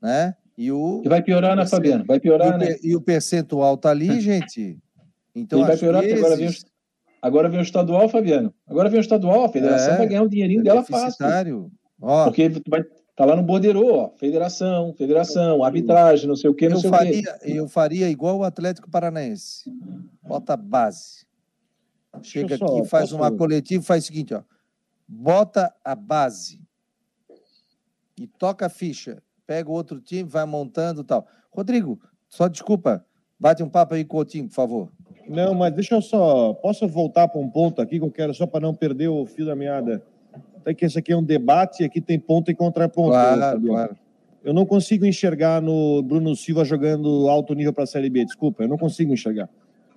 [0.00, 0.34] né?
[0.56, 2.04] E, o, e vai piorar, né, Fabiano?
[2.06, 2.76] Vai piorar, e né?
[2.82, 4.78] E o percentual está ali, gente.
[5.34, 6.18] Então, e vai piorar, vezes...
[6.18, 6.71] agora, vem o,
[7.22, 8.52] agora vem o estadual, Fabiano.
[8.66, 11.70] Agora vem o estadual, a federação é, vai ganhar o dinheirinho é dela fácil.
[12.00, 16.66] Ó, porque vai, Tá lá no borderô, ó, federação, federação, arbitragem, não sei o quê,
[16.68, 17.38] não eu sei faria, o quê.
[17.44, 19.70] Eu faria igual o Atlético Paranaense.
[20.22, 21.26] Bota base.
[22.22, 24.42] Chega só, aqui, faz uma coletiva, faz o seguinte, ó.
[25.06, 26.60] Bota a base
[28.18, 29.22] e toca a ficha.
[29.46, 31.26] Pega o outro time, vai montando tal.
[31.50, 33.04] Rodrigo, só desculpa,
[33.38, 34.92] bate um papo aí com o time, por favor.
[35.28, 36.52] Não, mas deixa eu só.
[36.54, 39.46] Posso voltar para um ponto aqui que eu quero só para não perder o fio
[39.46, 40.02] da meada?
[40.64, 43.10] é que esse aqui é um debate e aqui tem ponto e contraponto.
[43.10, 43.96] Claro, claro.
[44.44, 48.64] Eu não consigo enxergar no Bruno Silva jogando alto nível para a Série B, desculpa,
[48.64, 49.48] eu não consigo enxergar.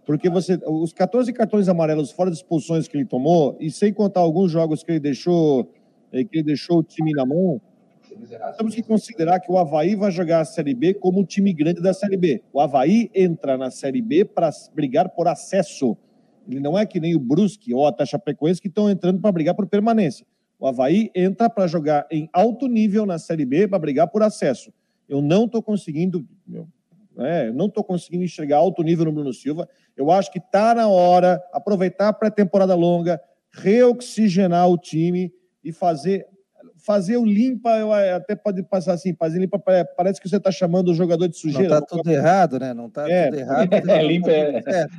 [0.05, 4.19] Porque você, os 14 cartões amarelos fora das expulsões que ele tomou, e sem contar
[4.19, 5.67] alguns jogos que ele deixou,
[6.11, 7.59] eh, que ele deixou o time na mão,
[8.57, 11.81] temos que considerar que o Havaí vai jogar a Série B como o time grande
[11.81, 12.43] da Série B.
[12.51, 15.97] O Havaí entra na Série B para brigar por acesso.
[16.47, 19.31] Ele não é que nem o Brusque ou a Taxa Frequência que estão entrando para
[19.31, 20.25] brigar por permanência.
[20.59, 24.71] O Havaí entra para jogar em alto nível na Série B para brigar por acesso.
[25.07, 26.25] Eu não estou conseguindo,
[27.17, 29.67] é, não estou conseguindo enxergar alto nível no Bruno Silva.
[29.95, 35.31] Eu acho que está na hora aproveitar a pré-temporada longa, reoxigenar o time
[35.63, 36.27] e fazer
[36.85, 39.57] fazer o limpa, eu até pode passar assim, fazer limpa,
[39.97, 41.67] parece que você está chamando o jogador de sujeira.
[41.67, 42.73] Não está tudo errado, né?
[42.73, 43.69] Não está é, tudo errado.
[43.89, 44.51] É, limpa é...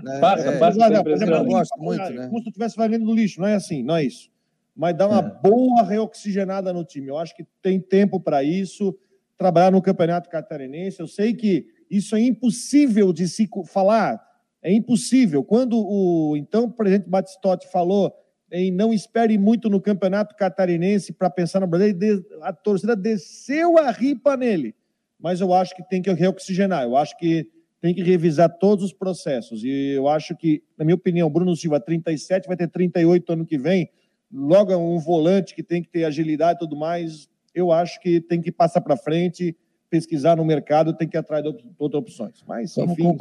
[0.03, 0.19] Né?
[0.21, 0.79] Passa, é, passa.
[0.79, 2.27] Não, não, não, eu gosto muito, né?
[2.27, 4.31] Como se tu estivesse varrendo no lixo, não é assim, não é isso
[4.77, 5.49] mas dá uma é.
[5.49, 7.09] boa reoxigenada no time.
[7.09, 8.95] Eu acho que tem tempo para isso,
[9.39, 11.01] trabalhar no Campeonato Catarinense.
[11.01, 14.23] Eu sei que isso é impossível de se falar,
[14.63, 15.43] é impossível.
[15.43, 18.13] Quando o então presidente Batistotti falou
[18.51, 23.91] em não espere muito no Campeonato Catarinense para pensar no brasileiro, a torcida desceu a
[23.91, 24.75] ripa nele.
[25.19, 27.49] Mas eu acho que tem que reoxigenar, eu acho que
[27.81, 29.63] tem que revisar todos os processos.
[29.65, 33.59] E eu acho que, na minha opinião, Bruno Silva, 37, vai ter 38 ano que
[33.59, 33.91] vem
[34.33, 38.21] logo é um volante que tem que ter agilidade e tudo mais, eu acho que
[38.21, 39.57] tem que passar para frente,
[39.89, 42.45] pesquisar no mercado, tem que ir atrás de outras opções.
[42.47, 43.17] Mas, enfim...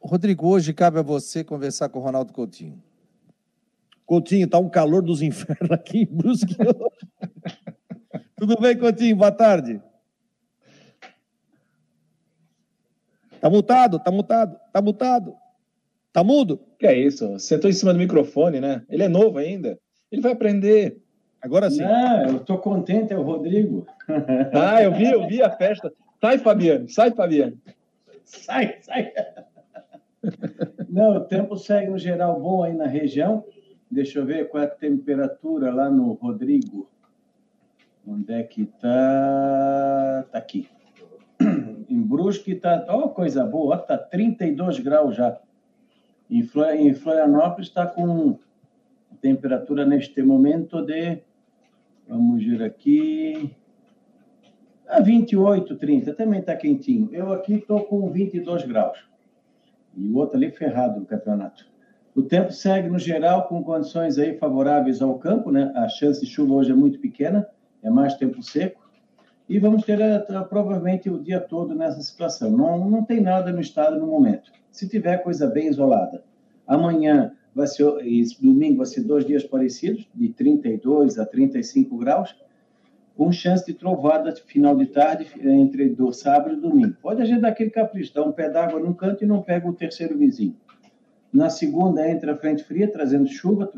[0.00, 2.80] Rodrigo, hoje cabe a você conversar com o Ronaldo Coutinho.
[4.06, 6.56] Coutinho, está um calor dos infernos aqui em Brusque.
[8.36, 9.16] Tudo bem, Coutinho?
[9.16, 9.82] Boa tarde.
[13.40, 15.36] Tá mutado, tá mutado, tá mutado.
[16.12, 16.60] Tá mudo?
[16.78, 17.38] Que é isso?
[17.38, 18.82] Sentou em cima do microfone, né?
[18.88, 19.78] Ele é novo ainda.
[20.10, 20.98] Ele vai aprender.
[21.42, 21.82] Agora sim.
[21.82, 23.86] Não, eu estou contente, é o Rodrigo.
[24.54, 25.92] Ah, eu vi, eu vi a festa.
[26.20, 27.58] Sai, Fabiano, sai, Fabiano.
[28.24, 29.12] Sai, sai.
[30.88, 33.44] Não, o tempo segue no geral bom aí na região.
[33.90, 36.88] Deixa eu ver qual é a temperatura lá no Rodrigo.
[38.06, 40.24] Onde é que está?
[40.26, 40.68] Está aqui.
[41.88, 42.60] Em Brusque.
[42.88, 45.38] Ó, oh, coisa boa, está 32 graus já.
[46.28, 48.38] Em Florianópolis está com
[49.20, 51.22] temperatura neste momento de,
[52.08, 53.54] vamos ver aqui,
[54.88, 57.08] a 28, 30, também está quentinho.
[57.12, 58.98] Eu aqui estou com 22 graus.
[59.96, 61.66] E o outro ali ferrado no campeonato.
[62.16, 65.70] O tempo segue, no geral, com condições aí favoráveis ao campo, né?
[65.74, 67.46] A chance de chuva hoje é muito pequena,
[67.82, 68.80] é mais tempo seco.
[69.46, 72.50] E vamos ter a, a, provavelmente o dia todo nessa situação.
[72.50, 74.50] Não, não tem nada no estado no momento.
[74.72, 76.24] Se tiver coisa bem isolada.
[76.66, 82.34] Amanhã vai ser, esse domingo vai ser dois dias parecidos, de 32 a 35 graus,
[83.14, 86.96] com chance de trovada final de tarde entre do sábado e domingo.
[87.02, 89.68] Pode a gente dar aquele capricho, dar um pé d'água num canto e não pega
[89.68, 90.56] o terceiro vizinho.
[91.32, 93.70] Na segunda entra a frente fria, trazendo chuva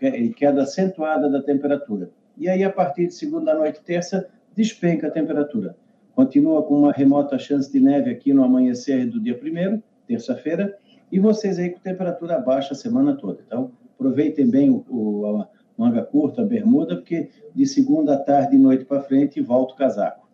[0.00, 2.10] eh, e queda acentuada da temperatura.
[2.38, 5.76] E aí, a partir de segunda noite terça, despenca a temperatura.
[6.14, 10.76] Continua com uma remota chance de neve aqui no amanhecer do dia primeiro, terça-feira,
[11.10, 13.40] e vocês aí com temperatura baixa a semana toda.
[13.46, 18.56] Então, aproveitem bem o, o a manga curta, a bermuda, porque de segunda à tarde
[18.56, 20.28] e noite para frente volta o casaco.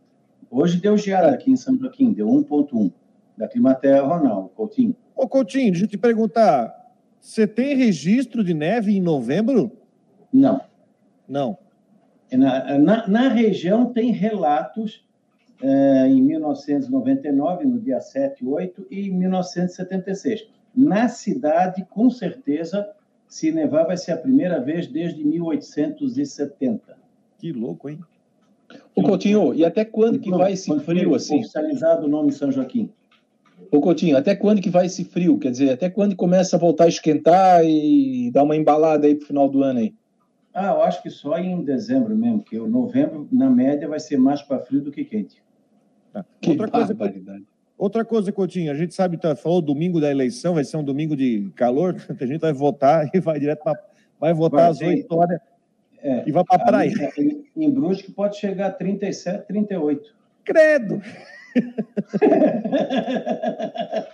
[0.50, 2.92] Hoje deu geada aqui em São Joaquim, deu 1.1.
[3.36, 4.96] Da Climaterra, Ronaldo, Coutinho.
[5.18, 6.74] Ô, Coutinho, deixa eu te perguntar.
[7.20, 9.72] Você tem registro de neve em novembro?
[10.32, 10.60] Não.
[11.28, 11.58] Não.
[12.32, 15.04] Na, na, na região tem relatos
[15.60, 22.88] é, em 1999, no dia 7 e 8, e em 1976 na cidade, com certeza,
[23.26, 26.96] Se nevar, vai ser a primeira vez desde 1870.
[27.36, 28.00] Que louco, hein?
[28.94, 31.40] Ô, Coutinho, e até quando que vai esse frio assim?
[31.40, 32.90] Oficializado o nome São Joaquim.
[33.70, 35.38] Ô, Coutinho, até quando que vai esse frio?
[35.38, 39.26] Quer dizer, até quando começa a voltar a esquentar e dar uma embalada aí pro
[39.26, 39.94] final do ano aí?
[40.54, 44.16] Ah, eu acho que só em dezembro mesmo, que o novembro, na média, vai ser
[44.16, 45.42] mais para frio do que quente.
[46.12, 46.24] Tá.
[46.46, 46.96] Outra, coisa,
[47.76, 51.14] outra coisa, Coutinho, a gente sabe, tá, falou domingo da eleição, vai ser um domingo
[51.14, 53.78] de calor, a gente vai votar e vai direto para.
[54.18, 55.38] Vai votar vai, às 8 horas
[56.02, 56.92] é, e vai para a praia.
[57.16, 60.14] Em, em Brusque pode chegar a 37, 38.
[60.44, 61.00] Credo!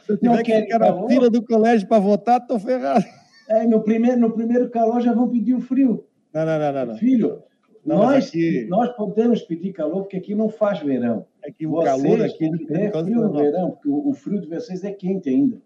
[0.04, 3.04] Se eu tiver que ficar na fila do colégio para votar, estou ferrado.
[3.48, 6.06] É, no, primeiro, no primeiro calor já vão pedir o frio.
[6.32, 6.96] Não, não, não, não.
[6.96, 7.42] Filho,
[7.84, 8.66] não, nós, aqui...
[8.68, 11.26] nós podemos pedir calor porque aqui não faz verão.
[11.44, 14.48] É que o vocês calor aqui é frio no verão, porque o, o, frio de
[14.48, 15.60] vocês é quente ainda.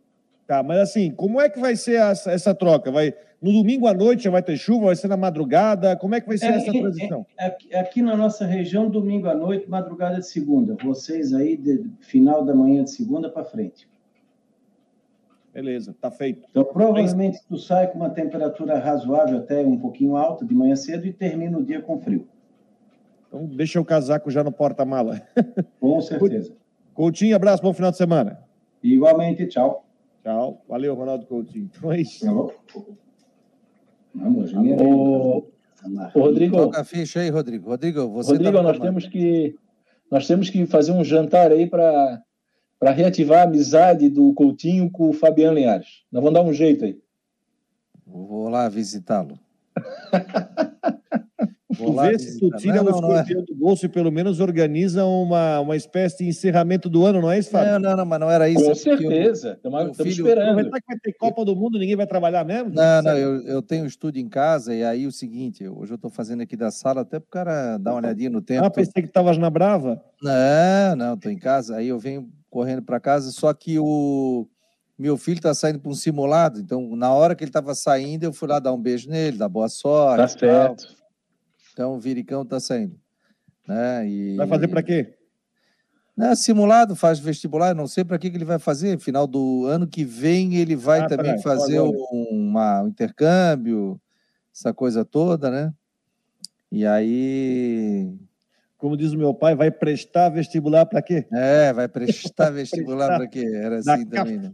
[0.48, 2.90] Tá, mas assim, como é que vai ser essa, essa troca?
[2.90, 5.94] Vai no domingo à noite já vai ter chuva, vai ser na madrugada?
[5.94, 7.26] Como é que vai ser é, essa é, transição?
[7.38, 10.74] É, aqui, aqui, na nossa região, domingo à noite, madrugada de segunda.
[10.82, 13.86] Vocês aí, de, final da manhã de segunda para frente.
[15.52, 16.48] Beleza, tá feito.
[16.50, 21.06] Então, provavelmente tu sai com uma temperatura razoável, até um pouquinho alta de manhã cedo
[21.06, 22.26] e termina o dia com frio.
[23.26, 25.20] Então, deixa o casaco já no porta-mala.
[25.78, 26.54] Com certeza.
[26.94, 28.40] Coutinho, abraço, bom final de semana.
[28.82, 29.84] Igualmente, tchau.
[30.28, 30.62] Tchau.
[30.68, 31.70] Valeu, Ronaldo Coutinho.
[31.78, 32.26] Então é isso.
[34.14, 35.48] Vamos, o...
[36.14, 36.56] o Rodrigo.
[36.56, 37.70] Toca a ficha aí, Rodrigo.
[37.70, 39.56] Rodrigo, você Rodrigo, tá nós temos que
[40.10, 42.22] nós temos que fazer um jantar aí para
[42.78, 46.04] para reativar a amizade do Coutinho com o Fabiano Linhares.
[46.12, 47.00] Nós vamos dar um jeito aí.
[48.06, 49.38] Vou lá visitá-lo.
[51.78, 53.44] tu vê se tu tira não, o escorpião é.
[53.44, 57.38] do bolso e pelo menos organiza uma, uma espécie de encerramento do ano, não é
[57.38, 57.72] isso, Fábio?
[57.72, 58.64] Não, não, não, mas não era isso.
[58.64, 60.56] Com certeza, estamos esperando.
[60.56, 62.70] Mas que vai ter Copa do Mundo, ninguém vai trabalhar mesmo?
[62.74, 65.96] Não, não, eu, eu tenho um estúdio em casa e aí o seguinte, hoje eu
[65.96, 68.64] estou fazendo aqui da sala até para o cara dar uma olhadinha no tempo.
[68.64, 70.02] Ah, pensei que estavas na Brava.
[70.22, 74.46] Não, não, estou em casa, aí eu venho correndo para casa, só que o
[74.98, 78.32] meu filho está saindo para um simulado, então na hora que ele estava saindo, eu
[78.32, 80.18] fui lá dar um beijo nele, dar boa sorte.
[80.18, 80.97] Tá certo.
[81.78, 82.98] Então o Viricão está saindo.
[83.64, 84.08] Né?
[84.08, 84.36] E...
[84.36, 85.14] Vai fazer para quê?
[86.16, 88.98] Né, simulado, faz vestibular, não sei para que, que ele vai fazer.
[88.98, 91.92] Final do ano que vem ele vai ah, também tá, fazer um,
[92.32, 94.00] uma, um intercâmbio,
[94.52, 95.72] essa coisa toda, né?
[96.72, 98.12] E aí
[98.76, 101.28] como diz o meu pai, vai prestar vestibular para quê?
[101.32, 103.44] É, vai prestar vestibular para quê?
[103.54, 104.52] Era assim também, né?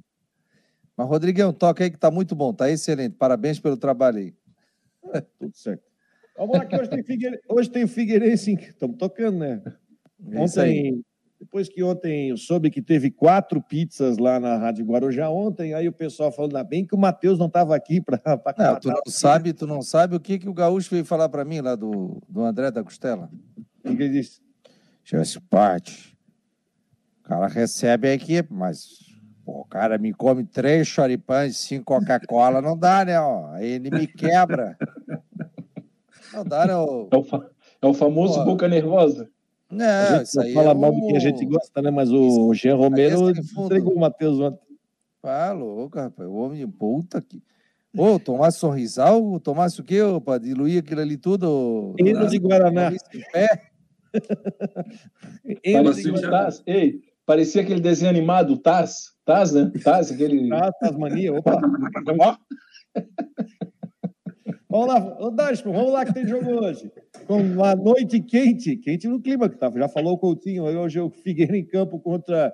[0.95, 3.17] Mas, Rodrigão, toca aí que tá muito bom, tá excelente.
[3.17, 4.35] Parabéns pelo trabalho aí.
[5.39, 5.94] Tudo certo.
[6.37, 7.41] Vamos lá, que hoje tem, Figueire...
[7.49, 8.55] hoje tem Figueirense.
[8.55, 9.63] Estamos tocando, né?
[10.31, 11.05] É ontem,
[11.39, 15.87] depois que ontem eu soube que teve quatro pizzas lá na Rádio Guarujá ontem, aí
[15.87, 18.21] o pessoal falou, ainda bem que o Matheus não estava aqui para.
[18.59, 21.45] Não, tu não sabe, tu não sabe o que, que o Gaúcho veio falar para
[21.45, 23.31] mim lá do, do André da Costela.
[23.85, 24.41] O que ele disse?
[25.05, 26.17] Chama-se parte.
[27.21, 28.89] O cara recebe a equipe, mas
[29.45, 33.21] pô, o cara me come três choripães, cinco Coca-Cola, não dá, né?
[33.21, 33.51] Ó.
[33.53, 34.77] Aí ele me quebra.
[36.43, 36.75] Né?
[36.75, 37.09] Ó.
[37.11, 37.51] É, o fa...
[37.83, 38.45] é o famoso pô.
[38.45, 39.29] boca nervosa.
[39.71, 41.91] Não, isso aí fala é mal do que a gente gosta, né?
[41.91, 44.61] Mas o Jean Romero entregou o Matheus ontem.
[45.23, 46.29] Ah, louco, rapaz.
[46.29, 47.43] O homem de puta que.
[47.97, 51.95] Ô, Tomás Sorrisal, Tomás o quê, para diluir aquilo ali tudo?
[51.99, 52.93] Hino de Guaraná.
[53.33, 53.49] Pé.
[55.83, 59.73] parecia, Taz, ei, parecia aquele desenho animado, Taz, Taz, né?
[59.83, 60.49] Taz, aquele.
[60.49, 61.61] Taz, Tasmania, opa.
[64.75, 66.91] vamos lá, Dashman, vamos lá que tem jogo hoje.
[67.27, 71.03] Com uma noite quente, quente no clima, que tá, já falou o Coutinho, hoje é
[71.03, 72.53] o Figueira em campo contra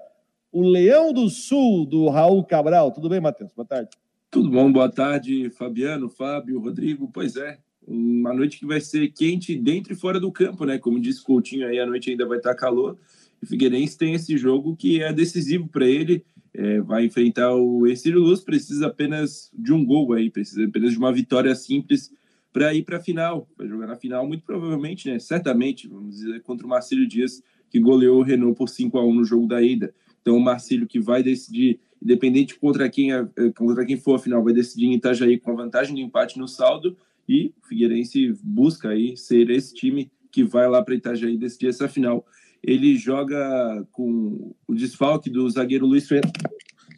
[0.53, 2.93] o Leão do Sul, do Raul Cabral.
[2.93, 3.53] Tudo bem, Matheus?
[3.55, 3.91] Boa tarde.
[4.31, 7.11] Tudo bom, boa tarde, Fabiano, Fábio, Rodrigo.
[7.13, 10.79] Pois é, uma noite que vai ser quente dentro e fora do campo, né?
[10.79, 12.99] Como disse Coutinho aí, a noite ainda vai estar calor.
[13.41, 16.25] E o Figueirense tem esse jogo que é decisivo para ele.
[16.53, 20.99] É, vai enfrentar o Ercílio Luz, precisa apenas de um gol aí, precisa apenas de
[20.99, 22.13] uma vitória simples
[22.53, 23.49] para ir para a final.
[23.57, 25.19] Vai jogar na final, muito provavelmente, né?
[25.19, 29.15] Certamente, vamos dizer, contra o Marcílio Dias, que goleou o Renault por 5 a 1
[29.15, 29.95] no jogo da ida.
[30.21, 34.43] Então, o Marcílio que vai decidir, independente contra quem, é, contra quem for a final,
[34.43, 36.97] vai decidir em Itajaí com a vantagem do empate no saldo
[37.29, 41.89] e o Figueirense busca aí ser esse time que vai lá para Itajaí decidir essa
[41.89, 42.27] final.
[42.63, 46.33] Ele joga com o desfalque do zagueiro Luiz Fernando.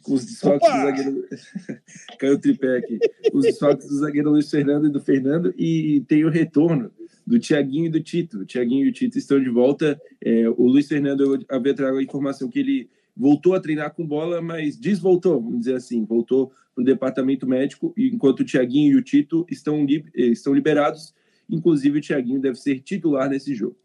[0.03, 0.77] Com os desfalques Opa!
[0.77, 1.27] do zagueiro.
[2.19, 2.99] Caiu o tripé aqui.
[3.33, 6.91] Os desfalques do zagueiro Luiz Fernando e do Fernando, e tem o retorno
[7.25, 8.39] do Tiaguinho e do Tito.
[8.39, 9.99] O Tiaguinho e o Tito estão de volta.
[10.21, 14.05] É, o Luiz Fernando, eu havia trago a informação que ele voltou a treinar com
[14.05, 18.95] bola, mas desvoltou, vamos dizer assim, voltou para o departamento médico, enquanto o Thiaguinho e
[18.95, 21.13] o Tito estão, estão liberados.
[21.49, 23.77] Inclusive, o Thiaguinho deve ser titular nesse jogo.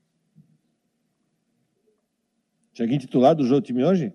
[2.79, 4.13] Thiaguinho titular do jogo do time hoje?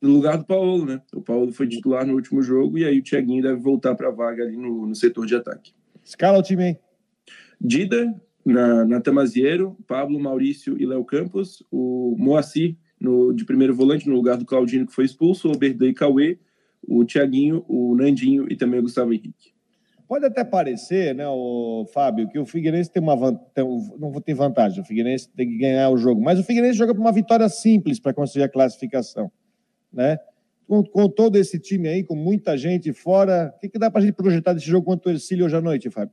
[0.00, 1.02] No lugar do Paulo, né?
[1.12, 4.12] O Paulo foi titular no último jogo e aí o Thiaguinho deve voltar para a
[4.12, 5.72] vaga ali no, no, setor de ataque.
[6.04, 6.76] Escala o time aí.
[7.60, 8.14] Dida,
[8.46, 14.14] na, na Tamaziero, Pablo, Maurício e Léo Campos, o Moacir no, de primeiro volante no
[14.14, 16.38] lugar do Claudinho que foi expulso, o Oberdan e Cauê,
[16.86, 19.52] o Thiaguinho, o Nandinho e também o Gustavo Henrique.
[20.10, 23.14] Pode até parecer, né, o Fábio, que o Figueirense tem uma
[23.96, 27.00] não tem vantagem, o Figueirense tem que ganhar o jogo, mas o Figueirense joga para
[27.00, 29.30] uma vitória simples para conseguir a classificação,
[29.92, 30.18] né?
[30.66, 34.00] Com, com, todo esse time aí, com muita gente fora, o que, que dá para
[34.00, 36.12] a gente projetar desse jogo contra o Ercílio hoje à noite, Fábio?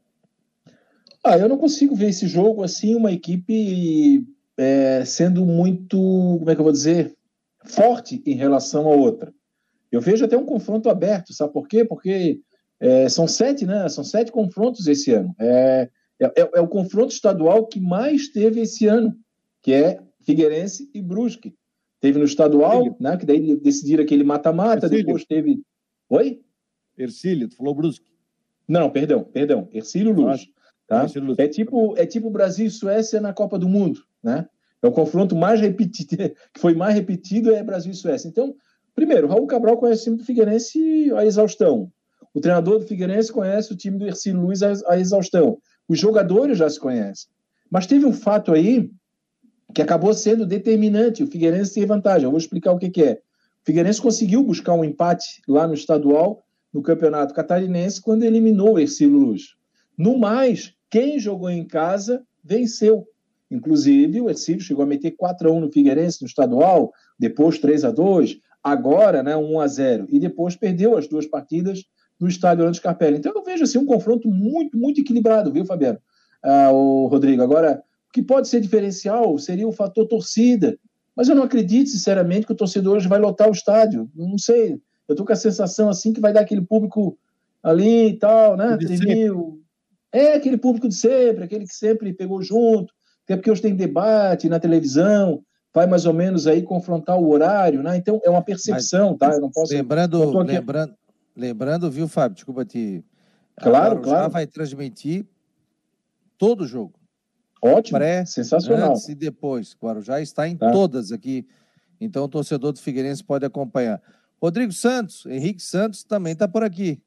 [1.24, 4.24] Ah, eu não consigo ver esse jogo assim, uma equipe
[4.56, 5.98] é, sendo muito,
[6.38, 7.16] como é que eu vou dizer,
[7.66, 9.34] forte em relação a outra.
[9.92, 11.84] Eu vejo até um confronto aberto, sabe por quê?
[11.84, 12.42] Porque
[12.80, 13.88] é, são sete, né?
[13.90, 15.36] São sete confrontos esse ano.
[15.40, 19.16] É, é, é, o confronto estadual que mais teve esse ano,
[19.62, 21.56] que é Figueirense e Brusque.
[22.00, 22.98] Teve no estadual, Ercílio.
[23.00, 23.18] né?
[23.18, 25.62] Que daí decidiram aquele mata-mata, depois teve.
[26.10, 26.42] Oi?
[26.98, 28.12] Ercílio, tu falou Brusque.
[28.68, 29.68] Não, perdão, perdão.
[29.72, 30.48] Ercílio Luz.
[30.88, 31.06] Tá?
[31.38, 34.48] É tipo, é tipo Brasil e Suécia na Copa do Mundo, né?
[34.82, 36.16] É o confronto mais repetido,
[36.54, 38.28] que foi mais repetido é Brasil e Suécia.
[38.28, 38.56] Então,
[38.96, 41.92] primeiro, Raul Cabral conhece o Figueirense a exaustão.
[42.34, 45.58] O treinador do Figueirense conhece o time do Ercílio Luiz a exaustão.
[45.88, 47.30] Os jogadores já se conhecem.
[47.70, 48.92] Mas teve um fato aí
[49.74, 51.24] que acabou sendo determinante.
[51.24, 52.24] O Figueirense tem vantagem.
[52.24, 53.14] Eu vou explicar o que, que é.
[53.14, 58.80] O Figueirense conseguiu buscar um empate lá no estadual, no campeonato catarinense, quando eliminou o
[58.80, 59.56] Ercílio Luz.
[59.98, 63.06] No mais, quem jogou em casa venceu.
[63.50, 67.84] Inclusive, o Ercílio chegou a meter 4 a 1 no Figueirense no estadual, depois 3
[67.86, 71.84] a 2 agora né, 1 a 0 e depois perdeu as duas partidas
[72.20, 73.18] no estádio Orlando Scarpelli.
[73.18, 76.00] Então eu vejo assim, um confronto muito, muito equilibrado, viu, Fabiano?
[76.44, 77.42] Ah, o Rodrigo.
[77.42, 80.78] Agora, o que pode ser diferencial seria o fator torcida.
[81.16, 84.10] Mas eu não acredito, sinceramente, que o torcedor hoje vai lotar o estádio.
[84.16, 84.80] Não sei.
[85.08, 87.18] Eu estou com a sensação assim que vai dar aquele público
[87.64, 88.78] ali e tal, né?
[88.78, 89.62] 3 mil,
[90.12, 92.94] é aquele público de sempre, aquele que sempre pegou junto,
[93.24, 95.42] até porque hoje tem debate na televisão,
[95.74, 97.98] vai mais ou menos aí confrontar o horário, né?
[97.98, 99.36] Então é uma percepção, Mas, tá?
[99.36, 99.74] Eu não posso.
[99.74, 100.94] Lembrando, lembrando,
[101.38, 102.36] lembrando, viu, Fábio?
[102.36, 103.06] Desculpa te.
[103.56, 104.24] Claro, claro.
[104.24, 105.26] Já vai transmitir
[106.38, 106.94] todo o jogo.
[107.62, 108.92] Ótimo, Pré, sensacional.
[108.92, 109.76] Antes e depois.
[109.82, 110.72] Guarujá está em tá.
[110.72, 111.48] todas aqui.
[112.00, 114.02] Então o torcedor do Figueirense pode acompanhar.
[114.42, 117.02] Rodrigo Santos, Henrique Santos também está por aqui.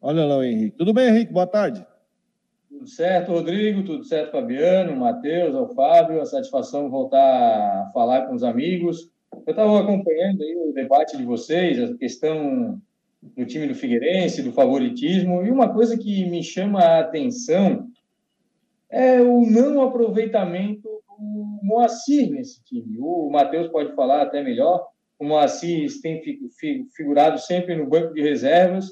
[0.00, 0.76] Olha lá o Henrique.
[0.76, 1.32] Tudo bem, Henrique?
[1.32, 1.86] Boa tarde.
[2.68, 3.84] Tudo certo, Rodrigo.
[3.84, 6.20] Tudo certo, Fabiano, Matheus, ao Fábio.
[6.20, 9.10] A satisfação voltar a falar com os amigos.
[9.46, 12.80] Eu estava acompanhando aí o debate de vocês, a questão
[13.22, 17.88] do time do Figueirense, do favoritismo, e uma coisa que me chama a atenção
[18.90, 20.82] é o não aproveitamento
[21.18, 22.98] do Moacir nesse time.
[22.98, 24.86] O Matheus pode falar até melhor.
[25.18, 26.20] O Moacir tem
[26.94, 28.90] figurado sempre no banco de reservas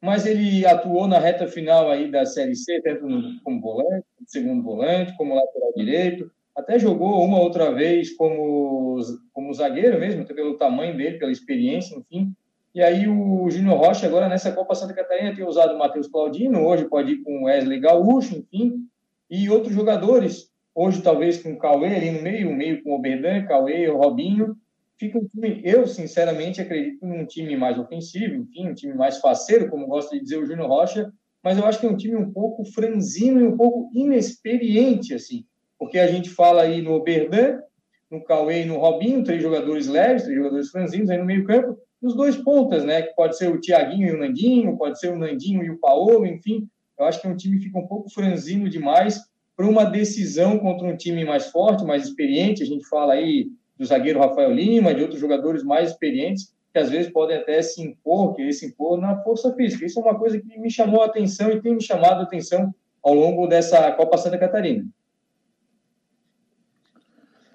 [0.00, 3.06] mas ele atuou na reta final aí da Série C, tanto
[3.42, 8.98] como volante, segundo volante, como lateral direito, até jogou uma outra vez como,
[9.32, 12.32] como zagueiro mesmo, até pelo tamanho dele, pela experiência, enfim.
[12.74, 16.66] E aí o Júnior Rocha agora nessa Copa Santa Catarina tem usado o Matheus Claudino,
[16.66, 18.88] hoje pode ir com Wesley Gaúcho, enfim,
[19.30, 23.46] e outros jogadores, hoje talvez com o Cauê ali no meio, meio com o Oberdan,
[23.46, 24.56] Cauê, o Robinho,
[24.98, 29.70] fica um time, eu sinceramente acredito num time mais ofensivo, enfim, um time mais faceiro,
[29.70, 32.32] como gosta de dizer o Júnior Rocha, mas eu acho que é um time um
[32.32, 35.44] pouco franzino e um pouco inexperiente, assim,
[35.88, 37.60] porque a gente fala aí no Oberdan,
[38.10, 41.78] no Cauê e no Robinho, três jogadores leves, três jogadores franzinos aí no meio campo,
[42.02, 45.10] e os dois pontas, né, que pode ser o Tiaguinho e o Nandinho, pode ser
[45.10, 46.68] o Nandinho e o Paolo, enfim,
[46.98, 49.18] eu acho que é um time que fica um pouco franzino demais
[49.56, 53.86] para uma decisão contra um time mais forte, mais experiente, a gente fala aí do
[53.86, 58.34] zagueiro Rafael Lima, de outros jogadores mais experientes, que às vezes podem até se impor,
[58.34, 59.86] querer se impor na força física.
[59.86, 62.74] Isso é uma coisa que me chamou a atenção e tem me chamado a atenção
[63.02, 64.84] ao longo dessa Copa Santa Catarina.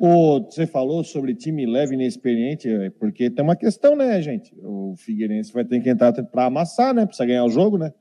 [0.06, 4.54] O, você falou sobre time leve e inexperiente, é, porque tem uma questão, né, gente?
[4.62, 7.06] O Figueirense vai ter que entrar para amassar, né?
[7.06, 7.94] Precisa ganhar o jogo, né?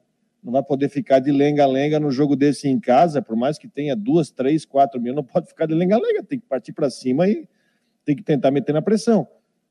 [0.42, 3.94] Não vai poder ficar de lenga-lenga no jogo desse em casa, por mais que tenha
[3.94, 7.48] duas, três, quatro mil, não pode ficar de lenga-lenga, tem que partir para cima e
[8.04, 9.28] tem que tentar meter na pressão.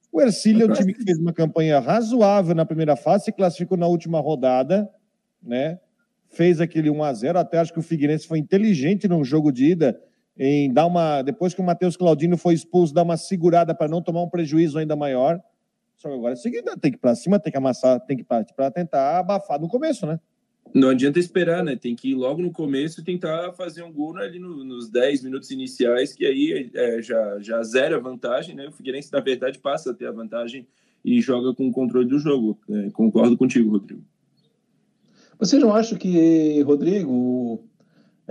[0.09, 3.77] O Ercílio é um time que fez uma campanha razoável na primeira fase, se classificou
[3.77, 4.89] na última rodada,
[5.43, 5.81] né?
[6.29, 9.71] Fez aquele 1 a 0 até acho que o Figueirense foi inteligente no jogo de
[9.71, 10.01] ida
[10.37, 11.21] em dar uma.
[11.21, 14.77] Depois que o Matheus Claudino foi expulso, dar uma segurada para não tomar um prejuízo
[14.77, 15.41] ainda maior.
[15.95, 18.17] Só que agora é o seguinte: tem que ir para cima, tem que amassar, tem
[18.17, 20.19] que ir para tentar abafar no começo, né?
[20.73, 21.75] Não adianta esperar, né?
[21.75, 25.23] Tem que ir logo no começo e tentar fazer um gol ali no, nos 10
[25.23, 28.67] minutos iniciais, que aí é, já, já zera a vantagem, né?
[28.67, 30.65] O Figueirense, na verdade, passa a ter a vantagem
[31.03, 32.57] e joga com o controle do jogo.
[32.69, 34.03] É, concordo contigo, Rodrigo.
[35.37, 37.67] Vocês não acham que, Rodrigo,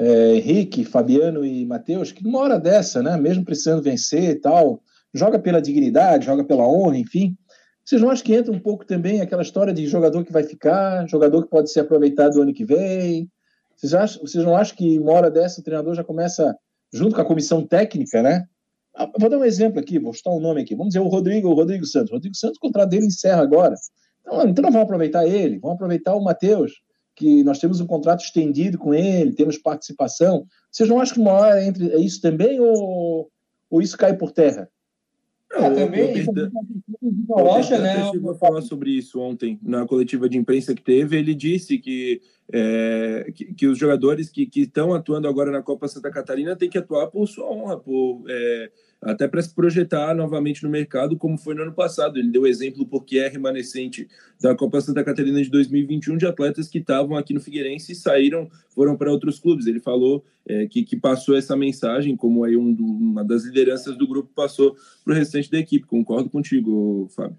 [0.00, 4.82] é, Henrique, Fabiano e Matheus, que numa hora dessa, né, mesmo precisando vencer e tal,
[5.12, 7.36] joga pela dignidade, joga pela honra, enfim,
[7.84, 11.06] vocês não acham que entra um pouco também aquela história de jogador que vai ficar,
[11.06, 13.30] jogador que pode ser aproveitado ano que vem?
[13.76, 16.56] Vocês, acham, vocês não acham que uma hora dessa o treinador já começa,
[16.92, 18.46] junto com a comissão técnica, né?
[18.96, 20.74] Ah, vou dar um exemplo aqui, vou citar um nome aqui.
[20.74, 22.10] Vamos dizer o Rodrigo, o Rodrigo Santos.
[22.10, 23.74] O Rodrigo Santos, o contrato dele encerra agora.
[24.20, 26.72] Então, então não vamos aproveitar ele, vamos aproveitar o Matheus,
[27.20, 30.46] que nós temos um contrato estendido com ele, temos participação.
[30.72, 33.30] Vocês não acham que uma hora entre é isso também ou,
[33.68, 34.70] ou isso cai por terra?
[35.52, 36.24] Não, é, também.
[37.28, 38.10] O Rocha, né?
[38.10, 41.18] chegou a falar sobre isso ontem na coletiva de imprensa que teve.
[41.18, 45.88] Ele disse que, é, que, que, os jogadores que, que estão atuando agora na Copa
[45.88, 48.70] Santa Catarina têm que atuar por sua honra, por é,
[49.02, 52.18] até para se projetar novamente no mercado, como foi no ano passado.
[52.18, 54.06] Ele deu exemplo porque é remanescente
[54.40, 58.48] da Copa Santa Catarina de 2021 de atletas que estavam aqui no Figueirense e saíram,
[58.68, 59.66] foram para outros clubes.
[59.66, 63.96] Ele falou é, que, que passou essa mensagem, como aí um do, uma das lideranças
[63.96, 65.86] do grupo passou para o restante da equipe.
[65.86, 67.38] Concordo contigo, Fábio.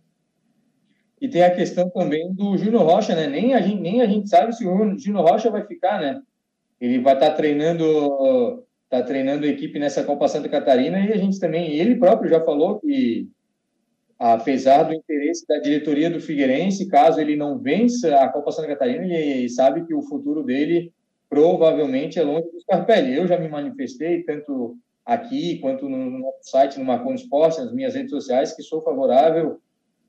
[1.22, 3.28] E tem a questão também do Júnior Rocha, né?
[3.28, 6.20] Nem a gente, nem a gente sabe se o Júnior Rocha vai ficar, né?
[6.80, 11.18] Ele vai estar tá treinando está treinando a equipe nessa Copa Santa Catarina e a
[11.18, 13.26] gente também, ele próprio já falou que,
[14.20, 19.06] apesar do interesse da diretoria do Figueirense, caso ele não vença a Copa Santa Catarina,
[19.06, 20.92] ele sabe que o futuro dele
[21.30, 23.16] provavelmente é longe do Scarpelli.
[23.16, 27.96] Eu já me manifestei, tanto aqui quanto no nosso site, no Marconi Esporte, nas minhas
[27.96, 29.62] redes sociais, que sou favorável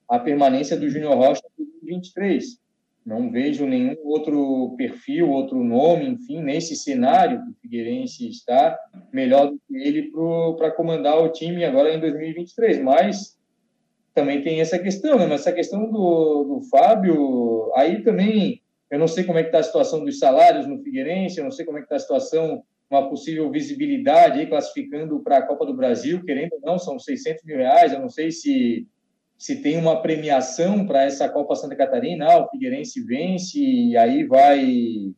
[0.08, 2.60] à permanência do Júnior Rocha em 2023.
[3.04, 8.78] Não vejo nenhum outro perfil, outro nome, enfim, nesse cenário que o Figueirense está,
[9.12, 10.10] melhor do que ele
[10.56, 12.80] para comandar o time agora em 2023.
[12.80, 13.36] Mas
[14.14, 15.26] também tem essa questão, né?
[15.26, 19.58] Mas essa questão do, do Fábio, aí também eu não sei como é que está
[19.58, 22.62] a situação dos salários no Figueirense, eu não sei como é que está a situação,
[22.90, 27.42] uma possível visibilidade aí, classificando para a Copa do Brasil, querendo ou não, são 600
[27.42, 28.86] mil reais, eu não sei se
[29.42, 34.24] se tem uma premiação para essa Copa Santa Catarina, ah, o Figueirense vence e aí
[34.24, 35.12] vai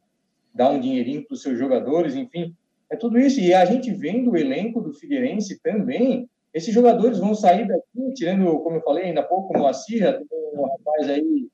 [0.54, 2.56] dar um dinheirinho para os seus jogadores, enfim,
[2.88, 3.38] é tudo isso.
[3.38, 8.60] E a gente vendo o elenco do Figueirense também, esses jogadores vão sair daqui, tirando,
[8.60, 10.18] como eu falei ainda há pouco, o Moacir,
[10.54, 11.46] um rapaz aí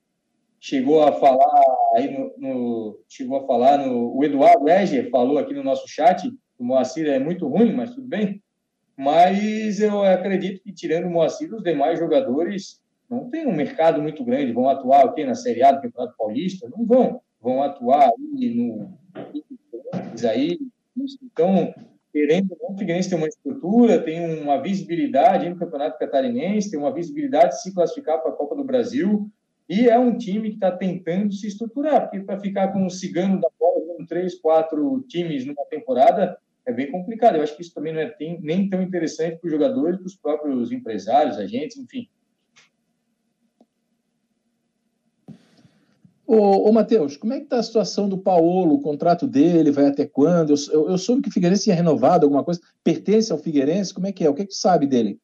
[0.61, 1.65] chegou a falar
[1.97, 6.31] aí no, no, chegou a falar no o Eduardo Eger falou aqui no nosso chat,
[6.57, 8.41] o Moacir é muito ruim, mas tudo bem.
[9.01, 14.23] Mas eu acredito que, tirando o Moacir, os demais jogadores não têm um mercado muito
[14.23, 14.53] grande.
[14.53, 15.27] Vão atuar o?
[15.27, 16.69] Na Série A do Campeonato Paulista?
[16.69, 17.23] Não vão.
[17.41, 18.93] Vão atuar aí no.
[20.31, 20.59] Aí.
[21.25, 21.73] Então,
[22.13, 27.55] querendo o Figueirense tem uma estrutura, tem uma visibilidade no Campeonato Catarinense, tem uma visibilidade
[27.55, 29.31] de se classificar para a Copa do Brasil,
[29.67, 33.41] e é um time que está tentando se estruturar, porque para ficar com o cigano
[33.41, 36.37] da bola, com três, quatro times numa temporada,
[36.67, 37.37] é bem complicado.
[37.37, 40.17] Eu acho que isso também não é nem tão interessante para os jogadores, para os
[40.17, 42.09] próprios empresários, agentes, enfim.
[46.27, 48.75] Ô, ô Matheus, como é que está a situação do Paulo?
[48.75, 50.51] O contrato dele vai até quando?
[50.51, 52.61] Eu, eu, eu soube que o Figueirense tinha renovado alguma coisa.
[52.85, 53.93] Pertence ao Figueirense?
[53.93, 54.31] Como é que é?
[54.31, 55.19] O que, é que tu sabe dele?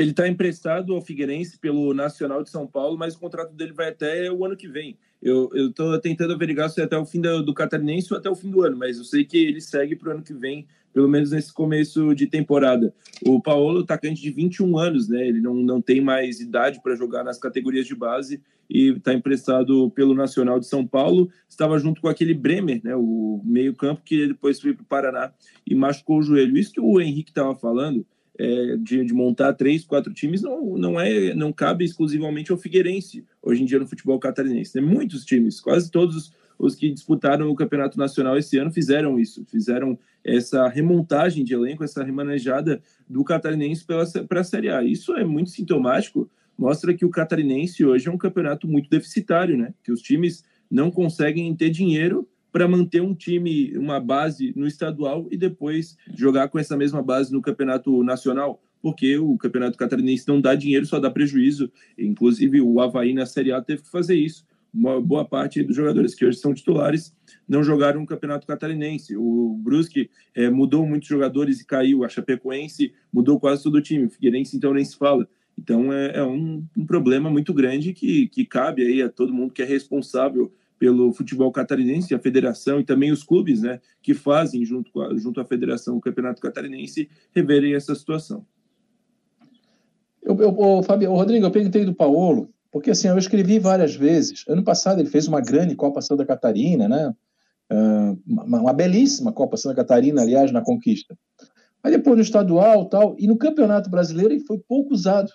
[0.00, 3.90] Ele está emprestado ao Figueirense pelo Nacional de São Paulo, mas o contrato dele vai
[3.90, 4.96] até o ano que vem.
[5.20, 8.34] Eu estou tentando averiguar se é até o fim do, do Catarinense ou até o
[8.34, 11.06] fim do ano, mas eu sei que ele segue para o ano que vem, pelo
[11.06, 12.94] menos nesse começo de temporada.
[13.26, 15.28] O Paulo, atacante de 21 anos, né?
[15.28, 18.40] Ele não, não tem mais idade para jogar nas categorias de base
[18.70, 21.28] e está emprestado pelo Nacional de São Paulo.
[21.46, 22.96] Estava junto com aquele Bremer, né?
[22.96, 25.30] O meio-campo que depois foi para o Paraná
[25.66, 26.56] e machucou o joelho.
[26.56, 28.06] Isso que o Henrique estava falando
[28.38, 33.24] é, de, de, montar três, quatro times não, não é não cabe exclusivamente ao Figueirense
[33.42, 34.72] hoje em dia no futebol catarinense.
[34.72, 39.18] Tem muitos times, quase todos os, os que disputaram o campeonato nacional esse ano fizeram
[39.18, 44.82] isso, fizeram essa remontagem de elenco, essa remanejada do catarinense para a Série A.
[44.82, 49.72] Isso é muito sintomático, mostra que o catarinense hoje é um campeonato muito deficitário, né?
[49.82, 55.26] Que os times não conseguem ter dinheiro para manter um time, uma base no estadual
[55.30, 60.40] e depois jogar com essa mesma base no campeonato nacional, porque o campeonato catarinense não
[60.40, 61.70] dá dinheiro, só dá prejuízo.
[61.98, 64.44] Inclusive, o Havaí na Série A teve que fazer isso.
[64.72, 67.14] uma boa parte dos jogadores que hoje são titulares
[67.48, 69.16] não jogaram o Campeonato Catarinense.
[69.16, 72.04] O Brusque é, mudou muitos jogadores e caiu.
[72.04, 74.06] A Chapecoense mudou quase todo o time.
[74.06, 75.28] O Figueirense, então, nem se fala.
[75.58, 79.52] Então, é, é um, um, problema muito grande que, que cabe aí a todo mundo
[79.52, 84.64] que é responsável pelo futebol catarinense, a federação e também os clubes, né, que fazem
[84.64, 87.06] junto, a, junto à federação o Campeonato Catarinense,
[87.36, 88.46] reverem essa situação.
[90.22, 94.42] Eu, eu, Fabio, Rodrigo, eu perguntei do Paulo, porque assim, eu escrevi várias vezes.
[94.48, 97.14] Ano passado ele fez uma grande Copa Santa Catarina, né?
[97.70, 101.16] Uh, uma, uma, belíssima Copa Santa Catarina, aliás, na conquista.
[101.84, 105.30] Aí depois no estadual tal, e no Campeonato Brasileiro ele foi pouco usado.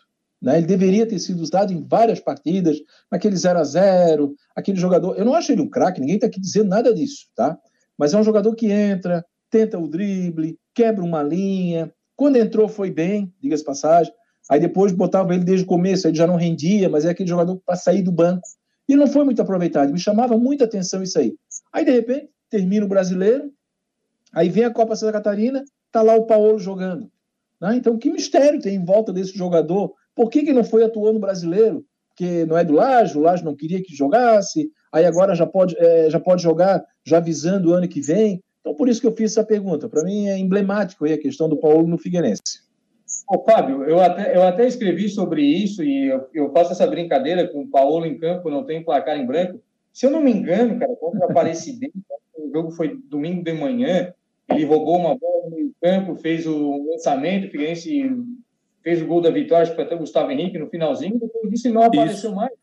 [0.45, 0.57] Né?
[0.57, 2.77] Ele deveria ter sido usado em várias partidas,
[3.11, 5.17] naquele 0 a 0 aquele jogador.
[5.17, 7.57] Eu não acho ele um craque, ninguém está aqui dizendo nada disso, tá?
[7.97, 11.91] Mas é um jogador que entra, tenta o drible, quebra uma linha.
[12.15, 14.13] Quando entrou foi bem, diga-se passagem.
[14.47, 17.59] Aí depois botava ele desde o começo, ele já não rendia, mas é aquele jogador
[17.65, 18.47] para sair do banco.
[18.87, 21.33] E não foi muito aproveitado, me chamava muita atenção isso aí.
[21.73, 23.51] Aí, de repente, termina o brasileiro,
[24.31, 27.09] aí vem a Copa Santa Catarina, tá lá o Paulo jogando.
[27.59, 27.77] Né?
[27.77, 29.91] Então, que mistério tem em volta desse jogador?
[30.15, 31.85] Por que, que não foi atuando brasileiro?
[32.09, 35.75] Porque não é do Laje, o Laje não queria que jogasse, aí agora já pode,
[35.77, 38.41] é, já pode jogar já visando o ano que vem.
[38.61, 39.89] Então, por isso que eu fiz essa pergunta.
[39.89, 42.63] Para mim é emblemático aí a questão do Paulo no Figueirense.
[43.29, 47.47] Ô, Fábio, eu até, eu até escrevi sobre isso e eu, eu faço essa brincadeira
[47.47, 49.59] com o Paulo em campo, não tem placar em branco.
[49.91, 51.93] Se eu não me engano, cara, contra o Aparecidense,
[52.37, 54.13] o jogo foi domingo de manhã,
[54.49, 58.09] ele roubou uma bola no meio campo, fez o lançamento, o Figueirense
[58.85, 61.81] fez o gol da vitória, até o Gustavo Henrique no finalzinho, depois disso ele não
[61.81, 62.35] apareceu isso.
[62.35, 62.53] mais.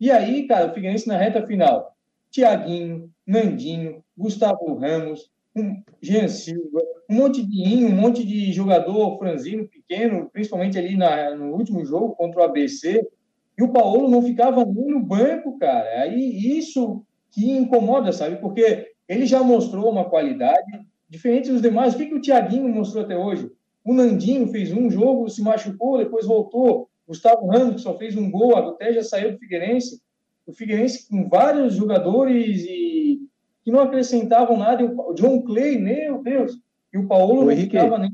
[0.00, 1.94] E aí, cara, o Figueirense na reta final,
[2.28, 9.16] Tiaguinho, Nandinho, Gustavo Ramos, um Jean Silva, um monte de inho, um monte de jogador
[9.16, 13.08] franzino, pequeno, principalmente ali na, no último jogo contra o ABC,
[13.56, 16.02] e o Paulo não ficava nem no banco, cara.
[16.02, 18.38] Aí isso que incomoda, sabe?
[18.38, 21.94] Porque ele já mostrou uma qualidade diferente dos demais.
[21.94, 23.48] O que, que o Thiaguinho mostrou até hoje?
[23.84, 26.88] O Nandinho fez um jogo, se machucou, depois voltou.
[27.06, 30.00] Gustavo Ramos só fez um gol, até já saiu do Figueirense.
[30.46, 33.20] O Figueirense com vários jogadores e
[33.62, 34.84] que não acrescentavam nada.
[34.84, 36.58] O John Clay, meu Deus.
[36.92, 38.10] E o Paulo o não ficava nem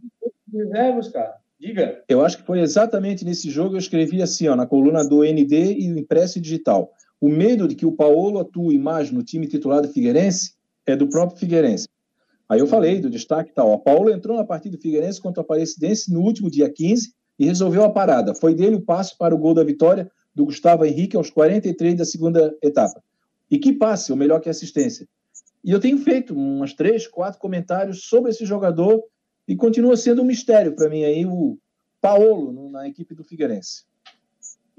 [0.52, 1.34] reservas, cara.
[1.58, 2.02] Diga.
[2.08, 5.74] Eu acho que foi exatamente nesse jogo eu escrevi assim, ó, na coluna do ND
[5.78, 6.90] e o impresso digital.
[7.20, 10.54] O medo de que o Paulo atue mais no time titular do Figueirense
[10.86, 11.86] é do próprio Figueirense.
[12.50, 13.70] Aí eu falei do destaque tal.
[13.72, 17.46] O Paulo entrou na partida do Figueirense contra o Aparecidense no último dia 15 e
[17.46, 18.34] resolveu a parada.
[18.34, 22.04] Foi dele o passe para o gol da vitória do Gustavo Henrique aos 43 da
[22.04, 23.00] segunda etapa.
[23.48, 25.06] E que passe, ou melhor que assistência.
[25.62, 29.00] E eu tenho feito umas três, quatro comentários sobre esse jogador
[29.46, 31.56] e continua sendo um mistério para mim aí o
[32.00, 33.84] Paulo na equipe do Figueirense.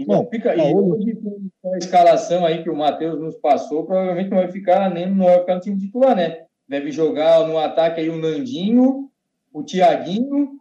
[0.06, 0.74] Bom, fica aí.
[0.74, 1.16] Hoje,
[1.62, 5.26] com a escalação aí que o Matheus nos passou, provavelmente não vai ficar nem não
[5.26, 6.48] vai ficar no time titular, né?
[6.72, 9.12] Deve jogar no ataque aí o Nandinho,
[9.52, 10.58] o Tiaguinho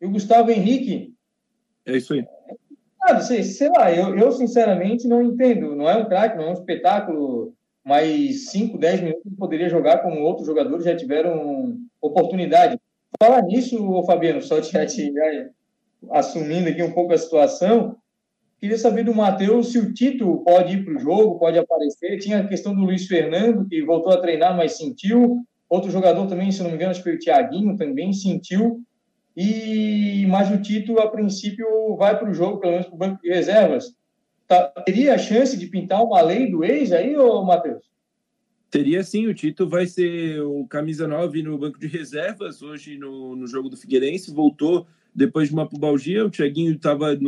[0.00, 1.14] e o Gustavo Henrique.
[1.86, 2.26] É isso aí.
[3.00, 5.76] Ah, sei, sei lá, eu, eu sinceramente não entendo.
[5.76, 7.54] Não é um craque, não é um espetáculo,
[7.84, 12.76] mas 5, 10 minutos poderia jogar como outros jogadores já tiveram oportunidade.
[13.22, 15.12] Falar nisso, Fabiano, só te, te
[16.10, 17.96] assumindo aqui um pouco a situação,
[18.58, 22.18] queria saber do Matheus se o Tito pode ir para o jogo, pode aparecer.
[22.18, 25.46] Tinha a questão do Luiz Fernando, que voltou a treinar, mas sentiu.
[25.72, 28.82] Outro jogador também, se não me engano, acho que foi o Thiaguinho, também sentiu.
[29.34, 33.22] E mas o Tito, a princípio, vai para o jogo, pelo menos para o banco
[33.22, 33.96] de reservas.
[34.46, 37.90] Tá, teria a chance de pintar uma lei do ex aí, ô Matheus?
[38.70, 43.34] Teria sim, o Tito vai ser o camisa 9 no banco de reservas hoje no,
[43.34, 47.18] no jogo do Figueirense, voltou depois de uma pubalgia, o Thiaguinho estava é,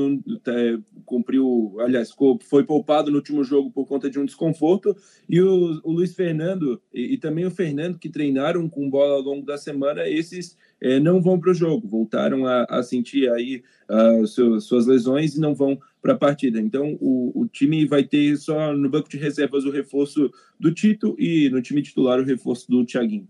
[1.05, 4.97] cumpriu, aliás, foi poupado no último jogo por conta de um desconforto,
[5.29, 9.21] e o, o Luiz Fernando e, e, também o Fernando, que treinaram com bola ao
[9.21, 13.63] longo da semana, esses é, não vão para o jogo, voltaram a, a sentir aí
[13.89, 14.27] uh,
[14.61, 16.61] suas lesões e não vão para a partida.
[16.61, 20.31] Então, o, o, time vai ter só no banco de reservas o reforço
[20.61, 23.29] do Tito e no time titular o reforço do Thiaguinho.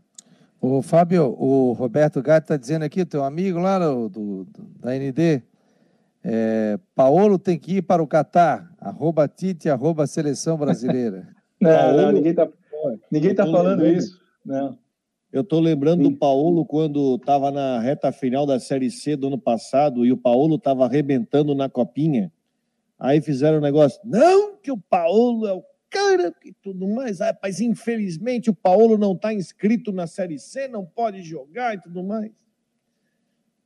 [0.67, 4.47] O Fábio, o Roberto Gato está dizendo aqui, teu amigo lá do, do
[4.81, 5.43] da ND,
[6.25, 11.29] é, Paulo tem que ir para o Catar, arroba Tite, arroba Seleção Brasileira.
[11.61, 12.49] não, Paulo, não, ninguém está
[13.11, 14.19] ninguém tá falando lembrando, isso.
[14.43, 14.79] Não.
[15.31, 16.11] Eu estou lembrando Sim.
[16.11, 20.17] do Paulo quando estava na reta final da Série C do ano passado e o
[20.17, 22.33] Paulo estava arrebentando na copinha.
[22.99, 25.63] Aí fizeram um negócio, não, que o Paulo é o
[25.95, 27.21] cara e tudo mais.
[27.21, 31.81] Ah, mas infelizmente o Paulo não está inscrito na Série C, não pode jogar e
[31.81, 32.33] tudo mais.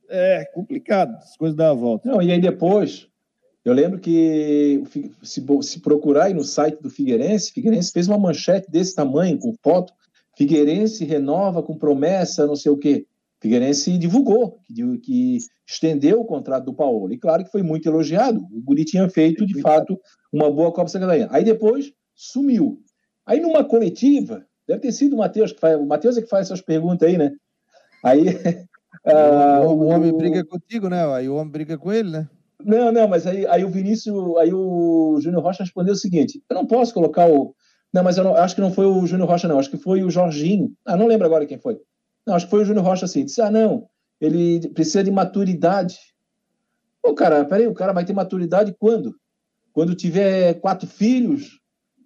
[0.07, 2.07] É complicado, as coisas dão a volta.
[2.09, 3.07] Não, e aí depois,
[3.63, 4.81] Eu lembro que
[5.21, 9.53] se, se procurar aí no site do Figueirense, Figueirense fez uma manchete desse tamanho, com
[9.61, 9.93] foto,
[10.37, 13.05] Figueirense renova com promessa, não sei o quê.
[13.41, 17.11] Figueirense divulgou que, que estendeu o contrato do Paulo.
[17.11, 18.39] E claro que foi muito elogiado.
[18.51, 19.99] O Guri tinha feito, de fato,
[20.31, 21.29] uma boa Copa Santa Catarina.
[21.31, 22.81] Aí depois sumiu.
[23.25, 25.79] Aí numa coletiva, deve ter sido o Matheus que faz.
[25.79, 27.31] O Matheus é que faz essas perguntas aí, né?
[28.03, 28.27] Aí.
[29.05, 31.05] Uh, o, homem briga contigo, né?
[31.13, 32.29] Aí o homem briga com ele, né?
[32.61, 36.55] Não, não, mas aí, aí o Vinícius, aí o Júnior Rocha respondeu o seguinte: eu
[36.55, 37.55] não posso colocar o.
[37.93, 39.57] Não, mas eu não, acho que não foi o Júnior Rocha, não.
[39.57, 40.73] Acho que foi o Jorginho.
[40.85, 41.79] Ah, não lembro agora quem foi.
[42.27, 43.23] Não, acho que foi o Júnior Rocha assim.
[43.23, 43.87] Disse: ah, não,
[44.19, 45.97] ele precisa de maturidade.
[47.01, 49.15] Pô, cara, peraí, o cara vai ter maturidade quando?
[49.71, 51.58] Quando tiver quatro filhos?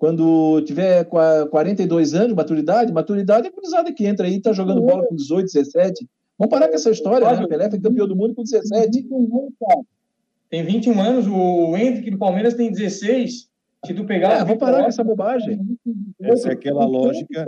[0.03, 2.91] Quando tiver 42 anos, maturidade?
[2.91, 6.09] Maturidade é cruzada que entra aí, tá jogando bola com 18, 17.
[6.37, 7.47] Vamos parar com essa história, né?
[7.47, 9.07] Pelé foi campeão do mundo com 17.
[10.49, 13.47] Tem 21 anos, o Hendrick do Palmeiras tem 16.
[13.85, 14.33] Se tu pegar.
[14.33, 15.57] É, vamos parar com essa bobagem.
[16.21, 17.45] Essa é aquela lógica.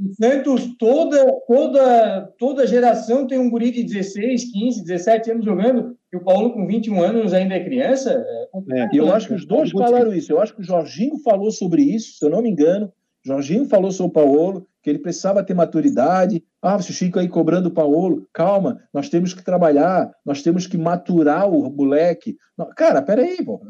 [0.00, 5.96] O Santos, toda, toda, toda geração tem um guri de 16, 15, 17 anos jogando,
[6.12, 8.24] e o Paulo com 21 anos ainda é criança.
[8.70, 10.32] É, é, eu acho que os dois falaram isso.
[10.32, 12.92] Eu acho que o Jorginho falou sobre isso, se eu não me engano.
[13.24, 16.42] Jorginho falou sobre o Paulo, que ele precisava ter maturidade.
[16.62, 18.26] Ah, o Chico aí cobrando o Paulo.
[18.32, 22.36] Calma, nós temos que trabalhar, nós temos que maturar o moleque.
[22.76, 23.60] Cara, peraí, pô.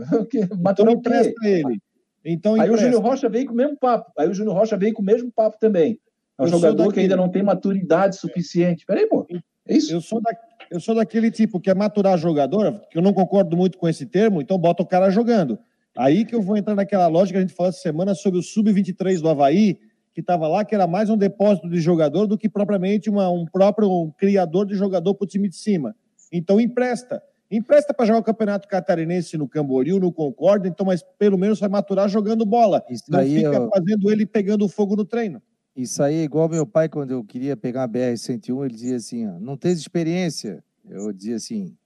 [0.61, 1.35] Maturar então, o quê?
[1.43, 1.81] ele.
[2.25, 4.13] Então, aí o Júnior Rocha veio com o mesmo papo.
[4.19, 5.99] Aí o Júnior Rocha veio com o mesmo papo também.
[6.39, 8.87] É um eu jogador que ainda não tem maturidade suficiente.
[8.87, 9.27] Peraí, pô.
[9.67, 9.93] É isso?
[9.93, 10.31] Eu sou, da,
[10.71, 14.07] eu sou daquele tipo que é maturar jogador, que eu não concordo muito com esse
[14.07, 15.59] termo, então bota o cara jogando.
[15.97, 18.43] Aí que eu vou entrar naquela lógica que a gente falou essa semana sobre o
[18.43, 19.79] Sub-23 do Havaí,
[20.15, 23.45] que estava lá, que era mais um depósito de jogador do que propriamente uma, um
[23.45, 25.95] próprio um criador de jogador para o time de cima.
[26.33, 27.23] Então empresta.
[27.51, 31.69] Empresta para jogar o Campeonato Catarinense no Camboriú, no Concórdia, então, mas pelo menos vai
[31.69, 32.85] maturar jogando bola.
[32.91, 33.71] Isso não fica eu...
[33.71, 35.43] fazendo ele pegando fogo no treino.
[35.79, 39.29] Isso aí é igual meu pai, quando eu queria pegar a BR-101, ele dizia assim:
[39.29, 40.61] ó, não tens experiência.
[40.85, 41.77] Eu dizia assim,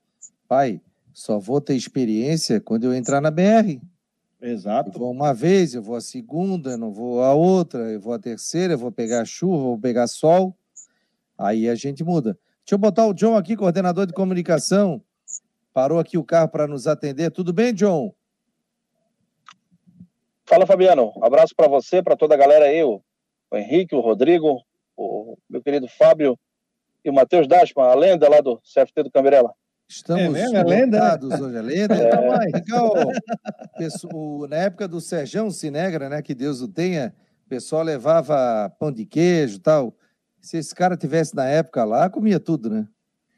[0.49, 0.81] pai,
[1.13, 3.83] só vou ter experiência quando eu entrar na BR.
[4.41, 4.89] Exato.
[4.89, 8.19] Eu vou uma vez, eu vou a segunda, não vou a outra, eu vou a
[8.19, 10.57] terceira, eu vou pegar chuva, vou pegar sol.
[11.37, 12.39] Aí a gente muda.
[12.65, 15.03] Deixa eu botar o John aqui, coordenador de comunicação.
[15.71, 17.31] Parou aqui o carro para nos atender.
[17.31, 18.15] Tudo bem, John?
[20.47, 21.13] Fala, Fabiano.
[21.21, 22.83] Abraço para você, para toda a galera aí,
[23.53, 24.63] o Henrique, o Rodrigo,
[24.97, 26.39] o meu querido Fábio
[27.05, 29.53] e o Matheus Dashman, a lenda lá do CFT do Camberela.
[29.87, 31.95] Estamos é mesmo, é lenda, hoje, a lenda.
[31.95, 32.39] É.
[32.51, 32.95] Legal.
[33.77, 38.91] Pessoal, na época do Serjão Sinegra, né, que Deus o tenha, o pessoal levava pão
[38.91, 39.95] de queijo e tal.
[40.41, 42.89] Se esse cara tivesse na época lá, comia tudo, né?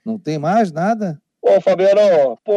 [0.05, 1.21] Não tem mais nada?
[1.41, 2.53] Pô, Fabiano, pô,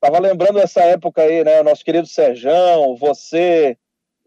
[0.00, 1.60] tava lembrando essa época aí, né?
[1.60, 3.78] O nosso querido Serjão, você,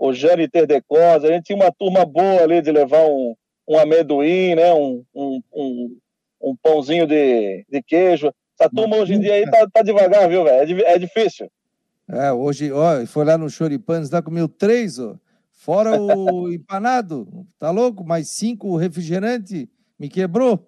[0.01, 3.35] o Jânio Terdecosa, a gente tinha uma turma boa ali de levar um,
[3.69, 4.73] um amendoim, né?
[4.73, 5.97] um, um, um,
[6.41, 8.33] um pãozinho de, de queijo.
[8.59, 10.83] Essa turma hoje em dia aí tá, tá devagar, viu, velho?
[10.83, 11.47] É, é difícil.
[12.09, 15.15] É, hoje, ó, foi lá no Choripanes, lá comeu três, ó.
[15.51, 18.03] Fora o empanado, tá louco?
[18.03, 20.67] Mais cinco refrigerante, me quebrou.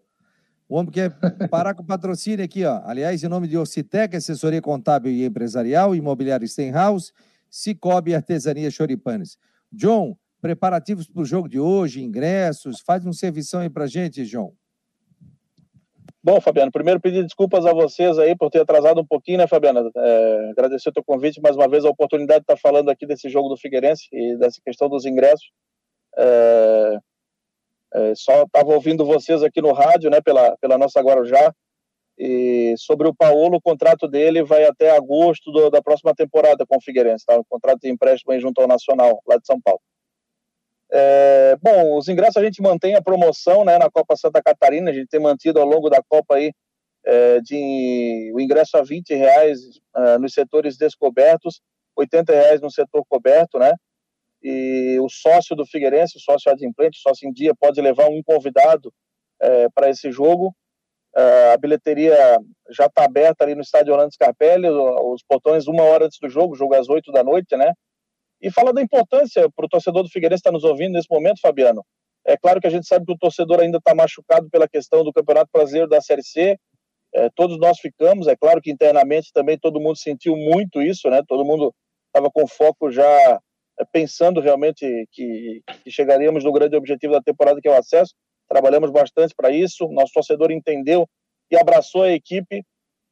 [0.70, 1.12] O homem quer
[1.50, 2.84] parar com o patrocínio aqui, ó.
[2.86, 7.12] Aliás, em nome de Ocitec, assessoria contábil e empresarial, imobiliário Stenhouse,
[7.54, 9.38] Cicobi Artesania Choripanes.
[9.72, 14.56] John, preparativos para o jogo de hoje, ingressos, faz um servição aí para gente, João.
[16.24, 19.92] Bom, Fabiano, primeiro pedir desculpas a vocês aí por ter atrasado um pouquinho, né, Fabiano?
[19.96, 23.30] É, agradecer o teu convite, mais uma vez, a oportunidade de estar falando aqui desse
[23.30, 25.52] jogo do Figueirense e dessa questão dos ingressos.
[26.18, 26.98] É,
[27.94, 31.54] é, só estava ouvindo vocês aqui no rádio, né, pela, pela nossa Guarujá,
[32.18, 36.78] e sobre o Paulo, o contrato dele vai até agosto do, da próxima temporada com
[36.78, 37.38] o Figueirense, tá?
[37.38, 39.82] O contrato de empréstimo junto ao Nacional, lá de São Paulo.
[40.92, 44.94] É, bom, os ingressos a gente mantém a promoção né, na Copa Santa Catarina, a
[44.94, 46.54] gente tem mantido ao longo da Copa aí
[47.04, 49.60] é, de, o ingresso a 20 reais
[49.96, 51.62] é, nos setores descobertos,
[51.96, 53.74] 80 reais no setor coberto, né?
[54.44, 58.22] E o sócio do Figueirense, o sócio adimplente, o sócio em dia, pode levar um
[58.22, 58.94] convidado
[59.42, 60.54] é, para esse jogo
[61.16, 62.40] a bilheteria
[62.70, 66.56] já está aberta ali no estádio Orlando Scarpelli, os portões uma hora antes do jogo,
[66.56, 67.74] jogo às oito da noite, né?
[68.42, 71.40] E fala da importância para o torcedor do Figueirense estar tá nos ouvindo nesse momento,
[71.40, 71.86] Fabiano.
[72.26, 75.14] É claro que a gente sabe que o torcedor ainda está machucado pela questão do
[75.14, 76.58] Campeonato Brasileiro da Série C.
[77.14, 81.22] É, todos nós ficamos, é claro que internamente também todo mundo sentiu muito isso, né?
[81.28, 81.74] Todo mundo
[82.08, 83.06] estava com foco já
[83.80, 88.14] é, pensando realmente que, que chegaríamos no grande objetivo da temporada, que é o acesso
[88.50, 91.08] trabalhamos bastante para isso, nosso torcedor entendeu
[91.52, 92.64] e abraçou a equipe.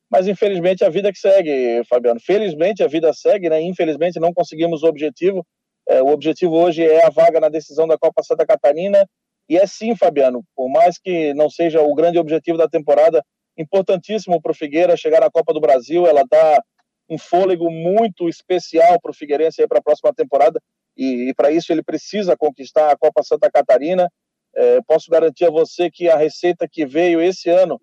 [0.09, 2.19] mas infelizmente a vida que segue, Fabiano.
[2.19, 3.61] Felizmente a vida segue, né?
[3.61, 5.45] Infelizmente não conseguimos o objetivo.
[5.87, 9.07] É, o objetivo hoje é a vaga na decisão da Copa Santa Catarina.
[9.47, 13.23] E é sim, Fabiano, por mais que não seja o grande objetivo da temporada,
[13.57, 16.05] importantíssimo para o Figueira chegar na Copa do Brasil.
[16.05, 16.61] Ela dá
[17.09, 20.61] um fôlego muito especial para o Figueirense para a próxima temporada.
[20.97, 24.09] E, e para isso ele precisa conquistar a Copa Santa Catarina.
[24.55, 27.79] É, posso garantir a você que a receita que veio esse ano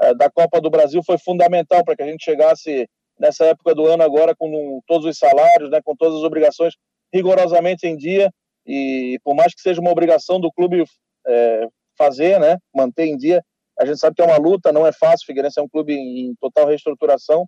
[0.00, 2.88] é, da Copa do Brasil foi fundamental para que a gente chegasse
[3.18, 6.74] nessa época do ano agora com todos os salários, né, com todas as obrigações
[7.12, 8.30] rigorosamente em dia
[8.66, 10.84] e por mais que seja uma obrigação do clube
[11.26, 13.42] é, fazer, né, manter em dia,
[13.78, 15.26] a gente sabe que é uma luta, não é fácil.
[15.26, 17.46] Figueirense é um clube em total reestruturação,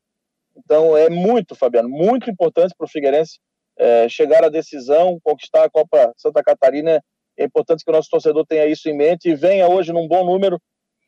[0.56, 3.38] então é muito, Fabiano, muito importante para o Figueirense
[3.78, 7.02] é, chegar à decisão, conquistar a Copa Santa Catarina.
[7.38, 10.24] É importante que o nosso torcedor tenha isso em mente e venha hoje num bom
[10.24, 10.60] número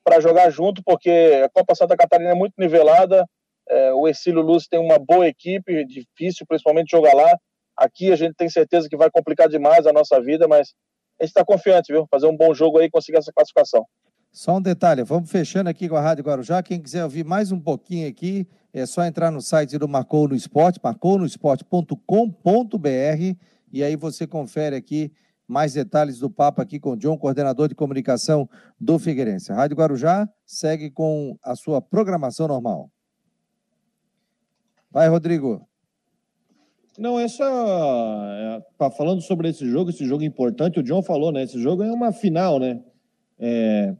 [0.05, 3.27] para jogar junto, porque a Copa Santa Catarina é muito nivelada.
[3.69, 7.37] É, o Exílio Luz tem uma boa equipe, difícil principalmente jogar lá.
[7.77, 10.73] Aqui a gente tem certeza que vai complicar demais a nossa vida, mas
[11.21, 12.07] a gente está confiante, viu?
[12.11, 13.85] Fazer um bom jogo aí e conseguir essa classificação.
[14.33, 16.63] Só um detalhe, vamos fechando aqui com a Rádio Guarujá.
[16.63, 20.35] Quem quiser ouvir mais um pouquinho aqui, é só entrar no site do Marcou no
[20.35, 23.37] Esporte, marcounosport.com.br,
[23.73, 25.13] e aí você confere aqui
[25.49, 29.51] mais detalhes do papo aqui com o John, coordenador de comunicação do Figueirense.
[29.51, 32.91] Rádio Guarujá segue com a sua programação normal.
[34.91, 35.67] Vai, Rodrigo.
[36.99, 37.45] Não, essa.
[37.45, 41.45] É, tá falando sobre esse jogo, esse jogo importante, o John falou, né?
[41.45, 42.83] Esse jogo é uma final, né?
[43.39, 43.95] É,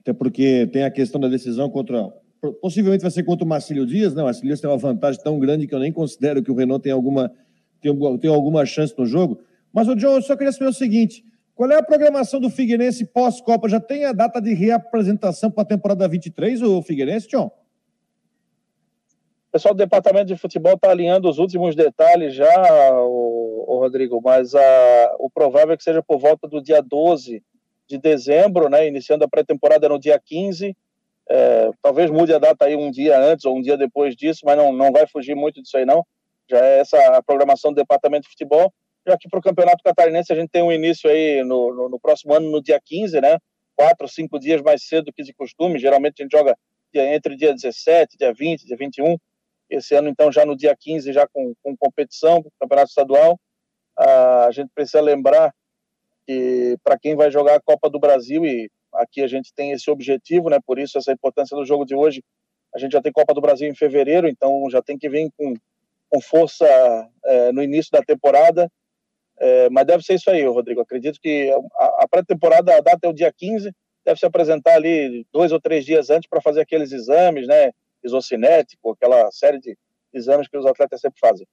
[0.00, 2.12] até porque tem a questão da decisão contra.
[2.60, 4.22] Possivelmente vai ser contra o Marcílio Dias, né?
[4.22, 6.82] O Marcílio Dias tem uma vantagem tão grande que eu nem considero que o Renault
[6.82, 7.30] tem alguma,
[7.80, 9.40] tem alguma chance no jogo.
[9.72, 13.04] Mas, o John, eu só queria saber o seguinte: qual é a programação do Figueirense
[13.04, 13.68] pós-Copa?
[13.68, 17.50] Já tem a data de reapresentação para a temporada 23, o Figueirense, John?
[19.50, 22.48] O pessoal do departamento de futebol está alinhando os últimos detalhes já,
[23.02, 27.42] o, o Rodrigo, mas a, o provável é que seja por volta do dia 12
[27.88, 30.76] de dezembro, né, iniciando a pré-temporada no dia 15.
[31.28, 34.56] É, talvez mude a data aí um dia antes ou um dia depois disso, mas
[34.56, 36.06] não, não vai fugir muito disso aí, não.
[36.48, 38.72] Já é essa a programação do departamento de futebol
[39.06, 42.00] já que para o Campeonato Catarinense a gente tem um início aí no, no, no,
[42.00, 43.38] próximo ano, no dia 15, né?
[43.74, 45.78] Quatro, cinco dias mais cedo do que de costume.
[45.78, 46.56] Geralmente a gente joga
[46.92, 49.16] entre dia 17, dia 20, dia 21.
[49.70, 53.40] Esse ano, então, já no dia 15, já com, com competição, Campeonato Estadual.
[53.96, 55.54] Ah, a gente precisa lembrar
[56.26, 59.90] que para quem vai jogar a Copa do Brasil, e aqui a gente tem esse
[59.90, 60.58] objetivo, né?
[60.66, 62.22] Por isso essa importância do jogo de hoje.
[62.74, 65.54] A gente já tem Copa do Brasil em fevereiro, então já tem que vir com,
[66.08, 66.66] com força
[67.24, 68.70] é, no início da temporada
[69.40, 70.82] é, mas deve ser isso aí, Rodrigo.
[70.82, 73.72] Acredito que a, a pré-temporada, a data é o dia 15,
[74.04, 77.70] deve se apresentar ali dois ou três dias antes para fazer aqueles exames, né?
[78.04, 79.76] Isocinético, aquela série de
[80.12, 81.46] exames que os atletas sempre fazem.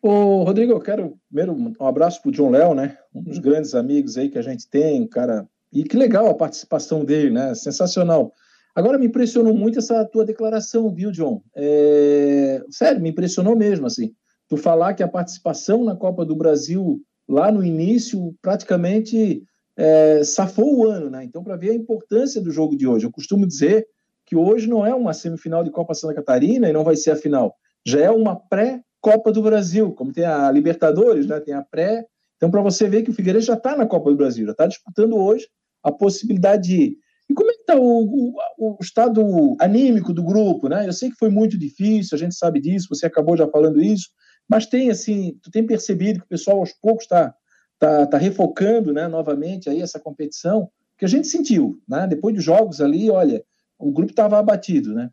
[0.00, 2.96] Ô, Rodrigo, eu quero primeiro um abraço para o John Léo, né?
[3.14, 5.46] Um dos grandes amigos aí que a gente tem, cara.
[5.70, 7.54] E que legal a participação dele, né?
[7.54, 8.32] Sensacional.
[8.74, 11.42] Agora me impressionou muito essa tua declaração, viu, John?
[11.54, 12.62] É...
[12.70, 14.14] Sério, me impressionou mesmo, assim
[14.48, 19.42] tu falar que a participação na Copa do Brasil lá no início praticamente
[19.76, 21.22] é, safou o ano, né?
[21.22, 23.86] Então, para ver a importância do jogo de hoje, eu costumo dizer
[24.24, 27.16] que hoje não é uma semifinal de Copa Santa Catarina e não vai ser a
[27.16, 27.54] final,
[27.86, 31.38] já é uma pré-Copa do Brasil, como tem a Libertadores, né?
[31.40, 32.04] Tem a pré.
[32.36, 34.66] Então, para você ver que o Figueiredo já está na Copa do Brasil, já está
[34.66, 35.46] disputando hoje
[35.82, 36.96] a possibilidade de ir.
[37.30, 40.86] E como é que está o, o, o, estado anímico do grupo, né?
[40.86, 44.08] Eu sei que foi muito difícil, a gente sabe disso, você acabou já falando isso,
[44.48, 47.34] mas tem, assim, tu tem percebido que o pessoal aos poucos está
[47.78, 52.08] tá, tá refocando, né, novamente aí essa competição, que a gente sentiu, né?
[52.08, 53.44] Depois dos jogos ali, olha,
[53.78, 55.10] o grupo estava abatido, né?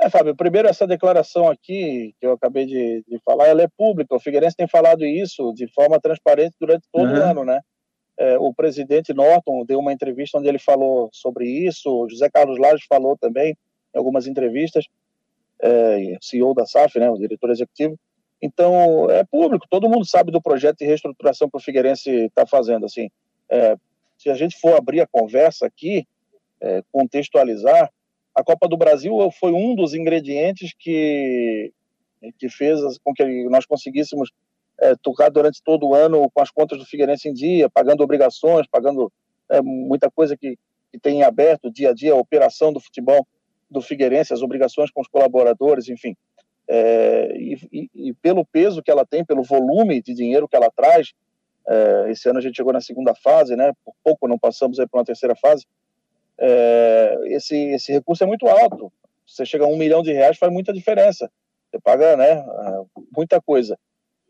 [0.00, 4.14] É, Fábio, primeiro essa declaração aqui que eu acabei de, de, falar, ela é pública.
[4.14, 7.18] O Figueirense tem falado isso de forma transparente durante todo uhum.
[7.18, 7.60] o ano, né?
[8.18, 12.58] É, o presidente Norton deu uma entrevista onde ele falou sobre isso, o José Carlos
[12.58, 13.56] Lages falou também
[13.94, 14.86] em algumas entrevistas
[15.62, 17.98] é, CEO da SAF, né, o diretor executivo.
[18.42, 22.86] Então, é público, todo mundo sabe do projeto de reestruturação que o Figueirense está fazendo.
[22.86, 23.10] Assim,
[23.50, 23.76] é,
[24.16, 26.06] se a gente for abrir a conversa aqui,
[26.60, 27.90] é, contextualizar,
[28.34, 31.72] a Copa do Brasil foi um dos ingredientes que,
[32.38, 34.30] que fez com que nós conseguíssemos
[34.78, 38.66] é, tocar durante todo o ano com as contas do Figueirense em dia, pagando obrigações,
[38.66, 39.12] pagando
[39.50, 40.56] é, muita coisa que,
[40.90, 43.26] que tem em aberto, dia a dia, a operação do futebol
[43.70, 46.16] do Figueirense, as obrigações com os colaboradores, enfim.
[46.68, 51.12] É, e, e, pelo peso que ela tem, pelo volume de dinheiro que ela traz,
[51.68, 53.72] é, esse ano a gente chegou na segunda fase, né?
[53.84, 55.66] Por pouco não passamos aí para uma terceira fase.
[56.38, 58.92] É, esse, esse recurso é muito alto.
[59.26, 61.30] Você chega a um milhão de reais, faz muita diferença.
[61.70, 62.44] Você paga né, é,
[63.16, 63.78] muita coisa.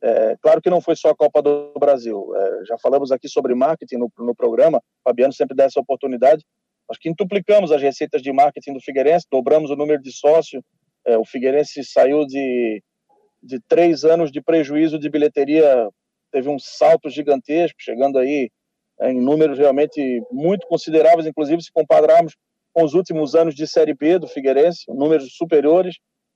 [0.03, 2.32] É, claro que não foi só a Copa do Brasil.
[2.36, 4.78] É, já falamos aqui sobre marketing no, no programa.
[4.78, 6.45] O Fabiano sempre dá essa oportunidade.
[6.91, 10.61] Nós quintuplicamos as receitas de marketing do Figueirense, dobramos o número de sócios.
[11.07, 12.82] É, o Figueirense saiu de,
[13.41, 15.88] de três anos de prejuízo de bilheteria,
[16.32, 18.51] teve um salto gigantesco, chegando aí
[19.03, 22.34] em números realmente muito consideráveis, inclusive se compararmos
[22.72, 25.95] com os últimos anos de Série B do Figueirense, números superiores,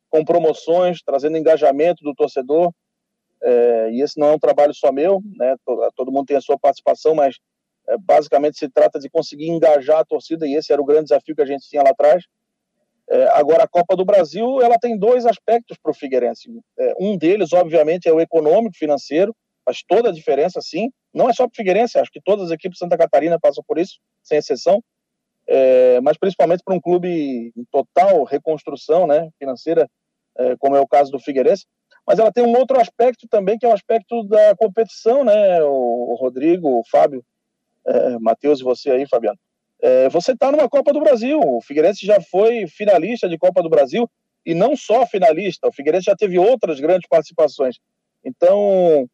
[0.09, 2.73] com promoções, trazendo engajamento do torcedor.
[3.43, 5.57] É, e esse não é um trabalho só meu, né?
[5.97, 7.41] todo mundo tem a sua participação, mas
[7.89, 11.35] é, basicamente se trata de conseguir engajar a torcida, e esse era o grande desafio
[11.35, 12.25] que a gente tinha lá atrás.
[13.09, 16.51] É, agora, a Copa do Brasil ela tem dois aspectos para o Figueirense.
[16.79, 20.91] É, um deles, obviamente, é o econômico, financeiro, faz toda a diferença, sim.
[21.13, 23.63] Não é só para o Figueirense, acho que todas as equipes de Santa Catarina passam
[23.67, 24.83] por isso, sem exceção.
[25.47, 29.87] É, mas principalmente para um clube em total reconstrução né, financeira,
[30.39, 31.67] é, como é o caso do Figueirense.
[32.07, 35.63] Mas ela tem um outro aspecto também, que é o aspecto da competição, né?
[35.63, 37.25] O, Rodrigo, o Fábio,
[37.87, 39.39] é, Matheus e você aí, Fabiano.
[39.83, 41.41] É, você está numa Copa do Brasil.
[41.41, 44.09] O Figueirense já foi finalista de Copa do Brasil
[44.45, 45.69] e não só finalista.
[45.69, 47.77] O Figueirense já teve outras grandes participações.
[48.25, 49.09] Então,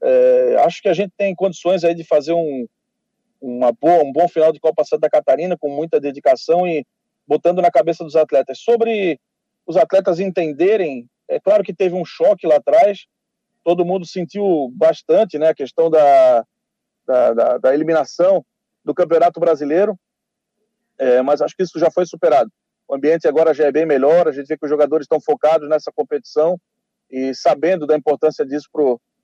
[0.00, 2.66] é, acho que a gente tem condições aí de fazer um,
[3.40, 6.84] uma boa, um bom final de Copa Santa Catarina com muita dedicação e
[7.26, 8.58] botando na cabeça dos atletas.
[8.60, 9.18] Sobre
[9.66, 13.06] os atletas entenderem, é claro que teve um choque lá atrás,
[13.64, 16.44] todo mundo sentiu bastante né, a questão da,
[17.06, 18.44] da, da, da eliminação
[18.84, 19.98] do Campeonato Brasileiro,
[20.98, 22.50] é, mas acho que isso já foi superado.
[22.88, 25.68] O ambiente agora já é bem melhor, a gente vê que os jogadores estão focados
[25.68, 26.58] nessa competição
[27.10, 28.82] e sabendo da importância disso para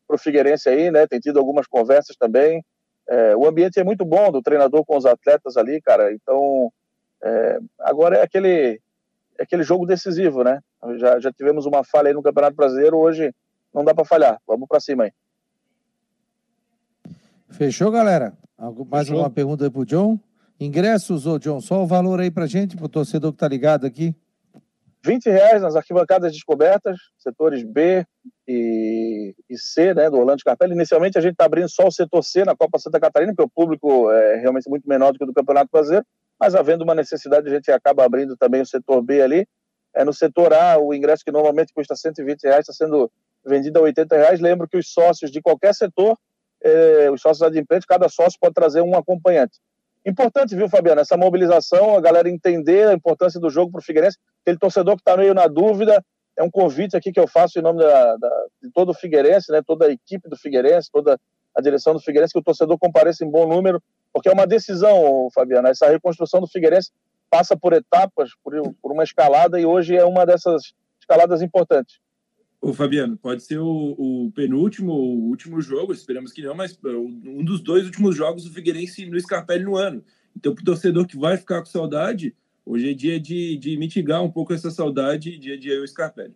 [0.08, 1.06] o Figueirense aí, né?
[1.06, 2.64] Tem tido algumas conversas também.
[3.08, 6.12] É, o ambiente é muito bom do treinador com os atletas ali, cara.
[6.12, 6.70] Então,
[7.22, 8.80] é, agora é aquele,
[9.38, 10.60] é aquele jogo decisivo, né?
[10.96, 13.34] Já, já tivemos uma falha aí no Campeonato Brasileiro, hoje
[13.72, 14.38] não dá para falhar.
[14.46, 15.12] Vamos para cima aí.
[17.50, 18.36] Fechou, galera?
[18.90, 19.22] Mais Fechou.
[19.22, 20.18] uma pergunta aí pro John?
[20.60, 24.14] Ingressos, ô John, só o valor aí pra gente, pro torcedor que tá ligado aqui.
[25.04, 28.04] 20 reais nas arquibancadas descobertas, setores B
[28.46, 30.74] e, e C, né, do Orlando Scarpelli.
[30.74, 33.48] Inicialmente a gente está abrindo só o setor C na Copa Santa Catarina, porque o
[33.48, 36.04] público é realmente muito menor do que o do Campeonato Brasileiro,
[36.38, 39.46] mas havendo uma necessidade a gente acaba abrindo também o setor B ali.
[39.94, 43.10] É, no setor A, o ingresso que normalmente custa 120 reais está sendo
[43.46, 44.40] vendido a 80 reais.
[44.40, 46.16] Lembro que os sócios de qualquer setor,
[46.68, 49.58] é, os sócios adimplentes, cada sócio pode trazer um acompanhante.
[50.06, 54.16] Importante, viu, Fabiano, essa mobilização, a galera entender a importância do jogo para o Figueirense.
[54.42, 56.02] Aquele torcedor que está meio na dúvida,
[56.36, 59.50] é um convite aqui que eu faço em nome da, da, de todo o Figueirense,
[59.50, 61.18] né, toda a equipe do Figueirense, toda
[61.54, 65.28] a direção do Figueirense, que o torcedor compareça em bom número, porque é uma decisão,
[65.34, 65.68] Fabiano.
[65.68, 66.92] Essa reconstrução do Figueirense
[67.28, 71.98] passa por etapas, por, por uma escalada, e hoje é uma dessas escaladas importantes.
[72.60, 76.72] Ô, Fabiano, pode ser o, o penúltimo ou o último jogo, esperamos que não, mas
[76.72, 80.04] uh, um dos dois últimos jogos do Figueirense no Scarpelli no ano.
[80.36, 82.34] Então, para o torcedor que vai ficar com saudade,
[82.66, 86.34] hoje é dia de, de mitigar um pouco essa saudade, dia de o Scarpelli.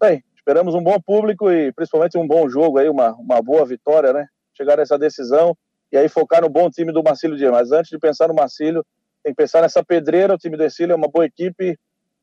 [0.00, 4.12] Bem, esperamos um bom público e principalmente um bom jogo aí, uma, uma boa vitória,
[4.12, 4.26] né?
[4.56, 5.56] Chegar nessa decisão
[5.92, 7.50] e aí focar no bom time do Marcílio Dias.
[7.50, 8.84] Mas antes de pensar no Marcílio,
[9.22, 11.78] tem que pensar nessa pedreira, o time do Ercílio é uma boa equipe,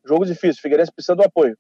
[0.06, 1.58] jogo difícil, Figueirense precisa do apoio.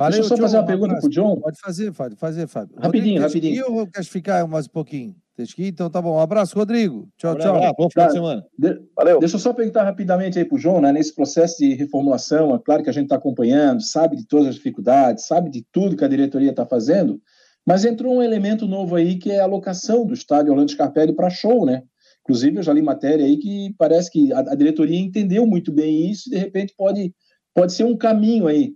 [0.00, 1.36] Valeu, Deixa eu só John, fazer uma pergunta para o John.
[1.36, 2.16] Pode fazer, Fábio.
[2.16, 2.74] Fazer, Fábio.
[2.78, 3.80] Rapidinho, Rodrigo, rapidinho.
[3.80, 5.14] Eu quero ficar mais um pouquinho?
[5.36, 6.16] Tem Então tá bom.
[6.16, 7.06] Um abraço, Rodrigo.
[7.18, 7.56] Tchau, tchau.
[7.56, 8.46] Abraço, bom final de semana.
[8.58, 8.80] De...
[8.96, 9.18] Valeu.
[9.20, 10.90] Deixa eu só perguntar rapidamente aí para o João, né?
[10.90, 14.54] Nesse processo de reformulação, é claro que a gente está acompanhando, sabe de todas as
[14.54, 17.20] dificuldades, sabe de tudo que a diretoria está fazendo,
[17.66, 21.28] mas entrou um elemento novo aí que é a alocação do estádio Orlando Scarpelli para
[21.28, 21.82] show, né?
[22.22, 26.10] Inclusive, eu já li matéria aí que parece que a, a diretoria entendeu muito bem
[26.10, 27.12] isso e, de repente, pode,
[27.54, 28.72] pode ser um caminho aí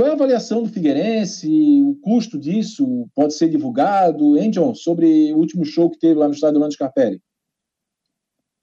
[0.00, 1.46] qual é a avaliação do Figueirense?
[1.82, 4.38] O custo disso pode ser divulgado?
[4.38, 7.20] Hein, John, sobre o último show que teve lá no estádio Orlando Scarpelli?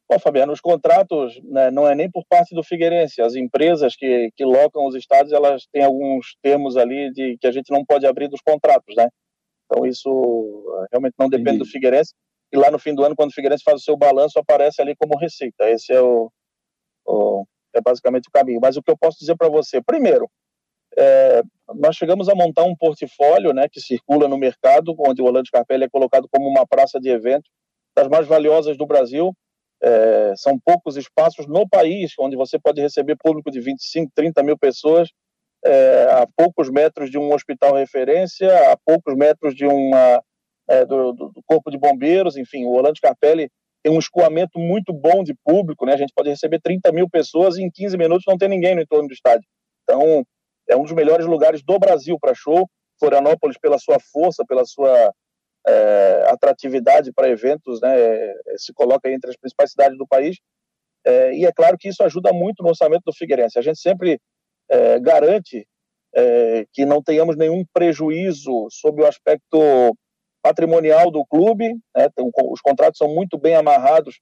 [0.10, 3.22] Bom, Fabiano, os contratos né, não é nem por parte do Figueirense.
[3.22, 7.52] As empresas que, que locam os estádios, elas têm alguns termos ali de que a
[7.52, 9.08] gente não pode abrir dos contratos, né?
[9.66, 11.66] Então isso eh, realmente não depende Entendi.
[11.66, 12.16] do Figueirense.
[12.52, 14.96] E lá no fim do ano, quando o Figueirense faz o seu balanço, aparece ali
[14.96, 15.70] como receita.
[15.70, 16.32] Esse é o,
[17.06, 18.60] o é basicamente o caminho.
[18.60, 20.28] Mas o que eu posso dizer para você, primeiro,
[20.98, 21.43] é,
[21.76, 25.84] nós chegamos a montar um portfólio né, que circula no mercado, onde o Orlando Scarpelli
[25.84, 27.50] é colocado como uma praça de evento
[27.95, 29.34] das mais valiosas do Brasil.
[29.82, 34.58] É, são poucos espaços no país onde você pode receber público de 25, 30 mil
[34.58, 35.10] pessoas,
[35.64, 40.24] é, a poucos metros de um hospital referência, a poucos metros de uma,
[40.68, 43.50] é, do, do, Corpo de Bombeiros, enfim, o Orlando Scarpelli
[43.84, 45.93] tem um escoamento muito bom de público, né?
[45.93, 48.82] A gente pode receber 30 mil pessoas e em 15 minutos não tem ninguém no
[48.82, 49.48] entorno do estádio.
[49.84, 50.26] Então,
[50.70, 52.70] é um dos melhores lugares do Brasil para show.
[52.99, 55.13] Florianópolis, pela sua força, pela sua
[55.68, 60.38] é, atratividade para eventos, né, é, se coloca entre as principais cidades do país.
[61.05, 63.59] É, e é claro que isso ajuda muito no orçamento do Figueirense.
[63.59, 64.20] A gente sempre
[64.70, 65.68] é, garante
[66.15, 69.95] é, que não tenhamos nenhum prejuízo sobre o aspecto
[70.41, 71.74] patrimonial do clube.
[71.95, 72.09] Né,
[72.49, 74.20] os contratos são muito bem amarrados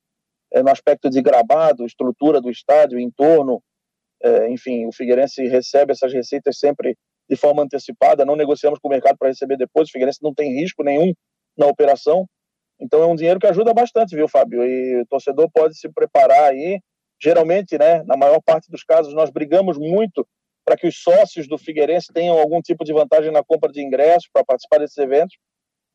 [0.51, 3.61] é, no aspecto de gramado, estrutura do estádio, entorno.
[4.49, 6.97] Enfim, o Figueirense recebe essas receitas sempre
[7.29, 10.53] de forma antecipada, não negociamos com o mercado para receber depois, o Figueirense não tem
[10.53, 11.13] risco nenhum
[11.57, 12.25] na operação,
[12.79, 14.63] então é um dinheiro que ajuda bastante, viu, Fábio?
[14.63, 16.79] E o torcedor pode se preparar aí,
[17.21, 20.27] geralmente, né, na maior parte dos casos, nós brigamos muito
[20.65, 24.29] para que os sócios do Figueirense tenham algum tipo de vantagem na compra de ingressos
[24.31, 25.37] para participar desses eventos,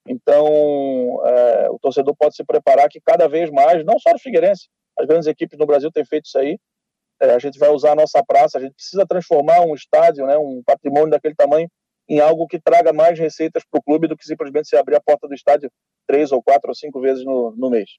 [0.09, 4.68] então é, o torcedor pode se preparar que cada vez mais, não só o Figueirense,
[4.99, 6.59] as grandes equipes no Brasil têm feito isso aí,
[7.21, 10.37] é, a gente vai usar a nossa praça, a gente precisa transformar um estádio, né,
[10.39, 11.68] um patrimônio daquele tamanho,
[12.09, 15.01] em algo que traga mais receitas para o clube do que simplesmente se abrir a
[15.01, 15.71] porta do estádio
[16.07, 17.91] três ou quatro ou cinco vezes no, no mês.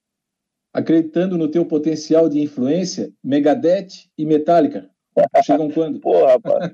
[0.72, 4.90] Acreditando no teu potencial de influência, Megadeth e Metallica
[5.44, 6.00] chegam quando?
[6.00, 6.72] Pô, rapaz,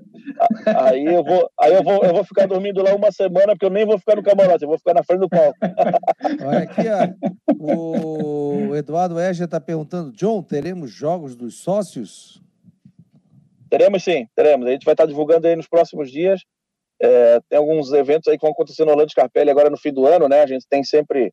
[0.66, 3.70] aí eu vou, aí eu vou, eu vou ficar dormindo lá uma semana porque eu
[3.70, 5.58] nem vou ficar no camarote, eu vou ficar na frente do palco.
[6.46, 12.40] Olha aqui, ó, o Eduardo Eger está perguntando, John, teremos jogos dos sócios?
[13.68, 14.66] Teremos sim, teremos.
[14.66, 16.40] A gente vai estar divulgando aí nos próximos dias.
[17.00, 20.06] É, tem alguns eventos aí que vão acontecer no Orlando Scarpelli agora no fim do
[20.06, 20.42] ano, né?
[20.42, 21.32] A gente tem sempre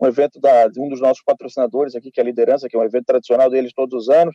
[0.00, 2.78] um evento da, de um dos nossos patrocinadores aqui, que é a Liderança, que é
[2.78, 4.34] um evento tradicional deles todos os anos.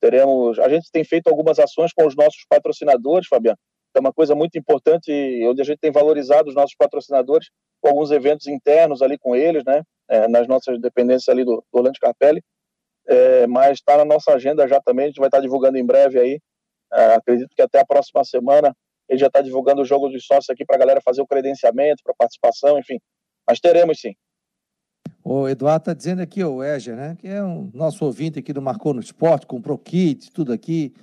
[0.00, 3.58] Teremos, a gente tem feito algumas ações com os nossos patrocinadores, Fabiano.
[3.94, 5.10] É uma coisa muito importante,
[5.48, 7.48] onde a gente tem valorizado os nossos patrocinadores
[7.80, 9.82] com alguns eventos internos ali com eles, né?
[10.08, 12.42] É, nas nossas dependências ali do, do Orlando Scarpelli.
[13.08, 16.18] É, mas está na nossa agenda já também, a gente vai estar divulgando em breve
[16.18, 16.40] aí.
[16.92, 18.74] É, acredito que até a próxima semana
[19.08, 22.02] ele já está divulgando o jogo dos sócios aqui para a galera fazer o credenciamento,
[22.04, 22.98] para participação, enfim.
[23.48, 24.12] Mas teremos sim.
[25.28, 27.16] O Eduardo está dizendo aqui, o Eger, né?
[27.18, 30.94] Que é um nosso ouvinte aqui do Marcou no Esporte, comprou kit, tudo aqui.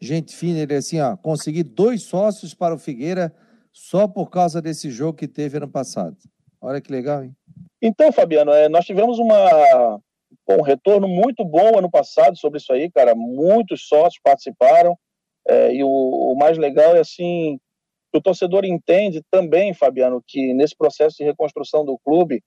[0.00, 3.34] Gente fina, ele assim, ó, consegui dois sócios para o Figueira
[3.72, 6.16] só por causa desse jogo que teve ano passado.
[6.60, 7.34] Olha que legal, hein?
[7.82, 10.00] Então, Fabiano, é, nós tivemos uma,
[10.48, 13.16] um retorno muito bom ano passado sobre isso aí, cara.
[13.16, 14.96] Muitos sócios participaram.
[15.48, 17.58] É, e o, o, mais legal é assim,
[18.14, 22.44] o torcedor entende também, Fabiano, que nesse processo de reconstrução do clube,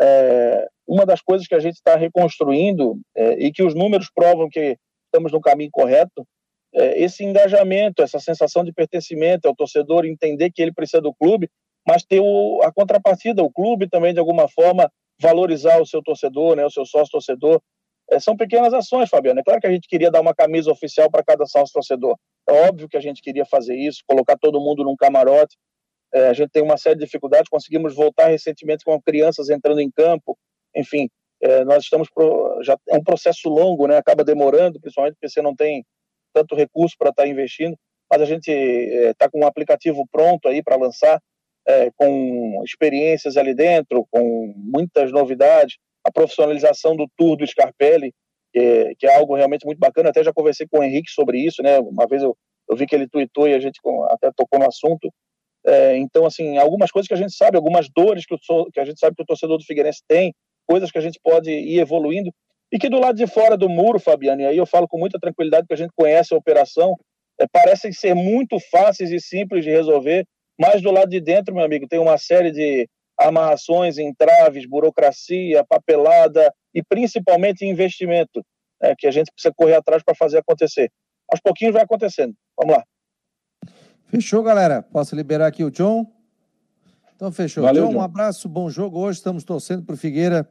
[0.00, 4.48] é, uma das coisas que a gente está reconstruindo é, e que os números provam
[4.48, 4.76] que
[5.06, 6.26] estamos no caminho correto,
[6.74, 11.14] é, esse engajamento, essa sensação de pertencimento, é o torcedor entender que ele precisa do
[11.14, 11.48] clube,
[11.86, 14.90] mas ter o, a contrapartida, o clube também de alguma forma
[15.20, 17.60] valorizar o seu torcedor, né, o seu sócio torcedor,
[18.10, 19.40] é, são pequenas ações, Fabiano.
[19.40, 22.16] É claro que a gente queria dar uma camisa oficial para cada sócio torcedor.
[22.48, 25.56] É óbvio que a gente queria fazer isso, colocar todo mundo num camarote.
[26.12, 27.48] É, a gente tem uma série de dificuldades.
[27.48, 30.36] Conseguimos voltar recentemente com crianças entrando em campo.
[30.74, 31.08] Enfim,
[31.42, 33.96] é, nós estamos pro, já é um processo longo, né?
[33.96, 35.84] Acaba demorando, principalmente porque você não tem
[36.32, 37.76] tanto recurso para estar tá investindo.
[38.10, 41.20] Mas a gente está é, com um aplicativo pronto aí para lançar,
[41.66, 48.12] é, com experiências ali dentro, com muitas novidades a profissionalização do tour do Scarpelli,
[48.52, 50.10] que é, que é, algo realmente muito bacana.
[50.10, 51.78] Até já conversei com o Henrique sobre isso, né?
[51.78, 52.36] Uma vez eu,
[52.68, 55.12] eu vi que ele tweetou e a gente até tocou no assunto.
[55.66, 58.84] É, então, assim, algumas coisas que a gente sabe, algumas dores que, o, que a
[58.84, 60.32] gente sabe que o torcedor do Figueirense tem,
[60.66, 62.30] coisas que a gente pode ir evoluindo.
[62.72, 65.18] E que do lado de fora do muro, Fabiano, e aí eu falo com muita
[65.18, 66.94] tranquilidade que a gente conhece a operação,
[67.40, 70.24] é, parecem ser muito fáceis e simples de resolver,
[70.58, 76.52] mas do lado de dentro, meu amigo, tem uma série de amarrações, entraves, burocracia, papelada
[76.74, 78.42] e principalmente investimento,
[78.80, 80.90] né, que a gente precisa correr atrás para fazer acontecer.
[81.30, 82.34] Aos pouquinhos vai acontecendo.
[82.58, 82.84] Vamos lá.
[84.10, 84.82] Fechou, galera?
[84.82, 86.04] Posso liberar aqui o John?
[87.14, 87.62] Então, fechou.
[87.62, 88.98] Valeu, John, John, um abraço, bom jogo.
[88.98, 90.48] Hoje estamos torcendo para o Figueira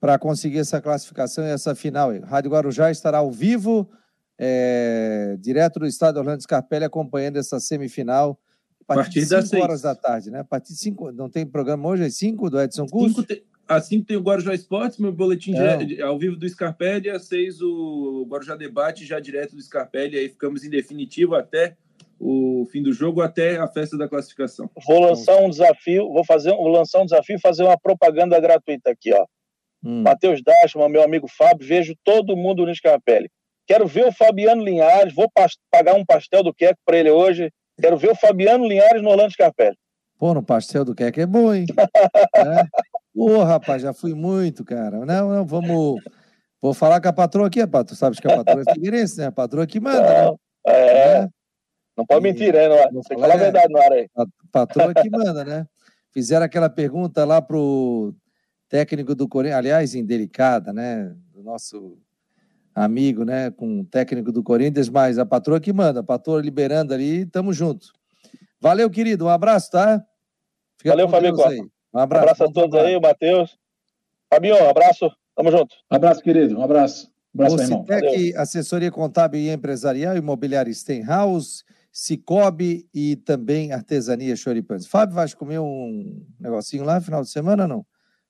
[0.00, 2.10] para conseguir essa classificação e essa final.
[2.22, 3.88] Rádio Guarujá estará ao vivo,
[4.36, 8.36] é, direto do estado Orlando Scarpelli, acompanhando essa semifinal
[8.88, 10.40] a partir, das 5 horas da tarde, né?
[10.40, 13.24] A partir de 5, não tem programa hoje, às 5 do Edson Curso?
[13.68, 16.00] Às 5 tem o Guarujá Esportes, meu boletim é.
[16.02, 20.64] ao vivo do Scarpelli, às 6 o Guarujá Debate, já direto do Scarpelli, aí ficamos
[20.64, 21.76] em definitivo até
[22.18, 24.70] o fim do jogo, até a festa da classificação.
[24.86, 28.90] Vou lançar um desafio, vou fazer, vou lançar um desafio e fazer uma propaganda gratuita
[28.90, 29.24] aqui, ó.
[29.84, 30.02] Hum.
[30.02, 33.30] Matheus Dashman, meu amigo Fábio, vejo todo mundo no Scarpelli.
[33.66, 35.30] Quero ver o Fabiano Linhares, vou
[35.70, 37.50] pagar um pastel do Queco para ele hoje
[37.80, 39.76] Quero ver o Fabiano Linhares no Orlando Scarpelli.
[40.18, 41.64] Pô, no pastel do Queque é bom, hein?
[42.36, 42.64] é.
[43.14, 45.06] Pô, rapaz, já fui muito, cara.
[45.06, 46.02] Não, não, vamos,
[46.60, 49.26] Vou falar com a patroa aqui, a patroa, sabe que a patroa é figueirense, né?
[49.26, 50.36] A patroa que manda, né?
[50.66, 51.28] É, é.
[51.98, 52.68] Não pode mentir, né?
[52.68, 54.08] Não, tem que falar a verdade na hora aí.
[54.16, 55.66] A patroa que manda, né?
[56.12, 58.14] Fizeram aquela pergunta lá pro
[58.68, 61.12] técnico do Corinthians, aliás, indelicada, né?
[61.34, 61.98] Do nosso
[62.72, 63.50] amigo, né?
[63.50, 67.52] Com o técnico do Corinthians, mas a patroa que manda, a patroa liberando ali, tamo
[67.52, 67.88] junto.
[68.60, 70.00] Valeu, querido, um abraço, tá?
[70.78, 71.50] Fica Valeu, Fabio Costa.
[71.92, 73.58] Um abraço, um abraço a todos aí, o Matheus.
[74.32, 75.74] Fabio, um abraço, tamo junto.
[75.90, 77.10] Um abraço, querido, um abraço.
[77.34, 77.84] Um abraço, irmão.
[78.36, 81.64] assessoria contábil e empresarial, imobiliária Stenhouse,
[81.98, 84.86] Cicobi e também artesania Choripães.
[84.86, 87.84] Fábio, vai comer um negocinho lá no final de semana não?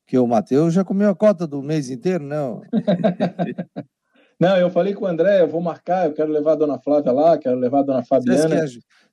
[0.07, 2.63] Porque o Matheus já comeu a cota do mês inteiro, não?
[4.41, 7.13] não, eu falei com o André, eu vou marcar, eu quero levar a dona Flávia
[7.13, 8.65] lá, quero levar a dona Fabiana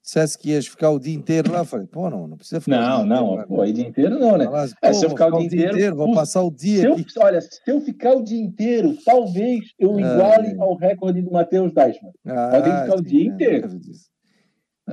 [0.02, 2.78] dissesse que ias ficar o dia inteiro lá, eu falei, pô, não, não precisa ficar
[2.78, 3.48] não, o não, inteiro.
[3.48, 4.46] Pô, o dia inteiro não, né?
[4.46, 7.06] Falasse, é, se eu ficar, o dia, inteiro, inteiro vou passar o dia aqui.
[7.18, 11.74] Eu, olha, se eu ficar o dia inteiro, talvez eu iguale ao recorde do Matheus
[11.74, 12.14] Deichmann.
[12.26, 13.68] Ah, Podem ficar o dia inteiro.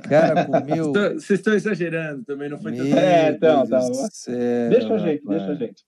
[0.02, 0.92] Cara, comeu.
[1.14, 2.96] Vocês estão exagerando também, não foi tanto.
[2.96, 3.80] É, então, tá.
[3.80, 5.84] Deixa a gente, deixa a gente.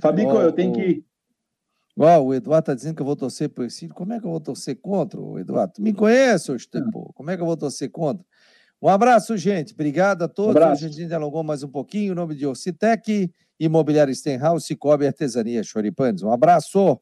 [0.00, 1.04] Fabico, eu tenho que ir.
[1.98, 3.88] Ó, o Eduardo está dizendo que eu vou torcer por esse.
[3.88, 5.74] Como é que eu vou torcer contra, o Eduardo?
[5.74, 6.56] Tu me conhece, ô
[7.14, 8.24] Como é que eu vou torcer contra?
[8.80, 9.72] Um abraço, gente.
[9.72, 10.60] Obrigado a todos.
[10.60, 12.12] Um a gente alongou mais um pouquinho.
[12.12, 13.30] Em nome de Orcitec,
[13.60, 16.22] Imobiliário Stenhouse, Cicobi Artesania Choripanes.
[16.22, 17.00] Um abraço.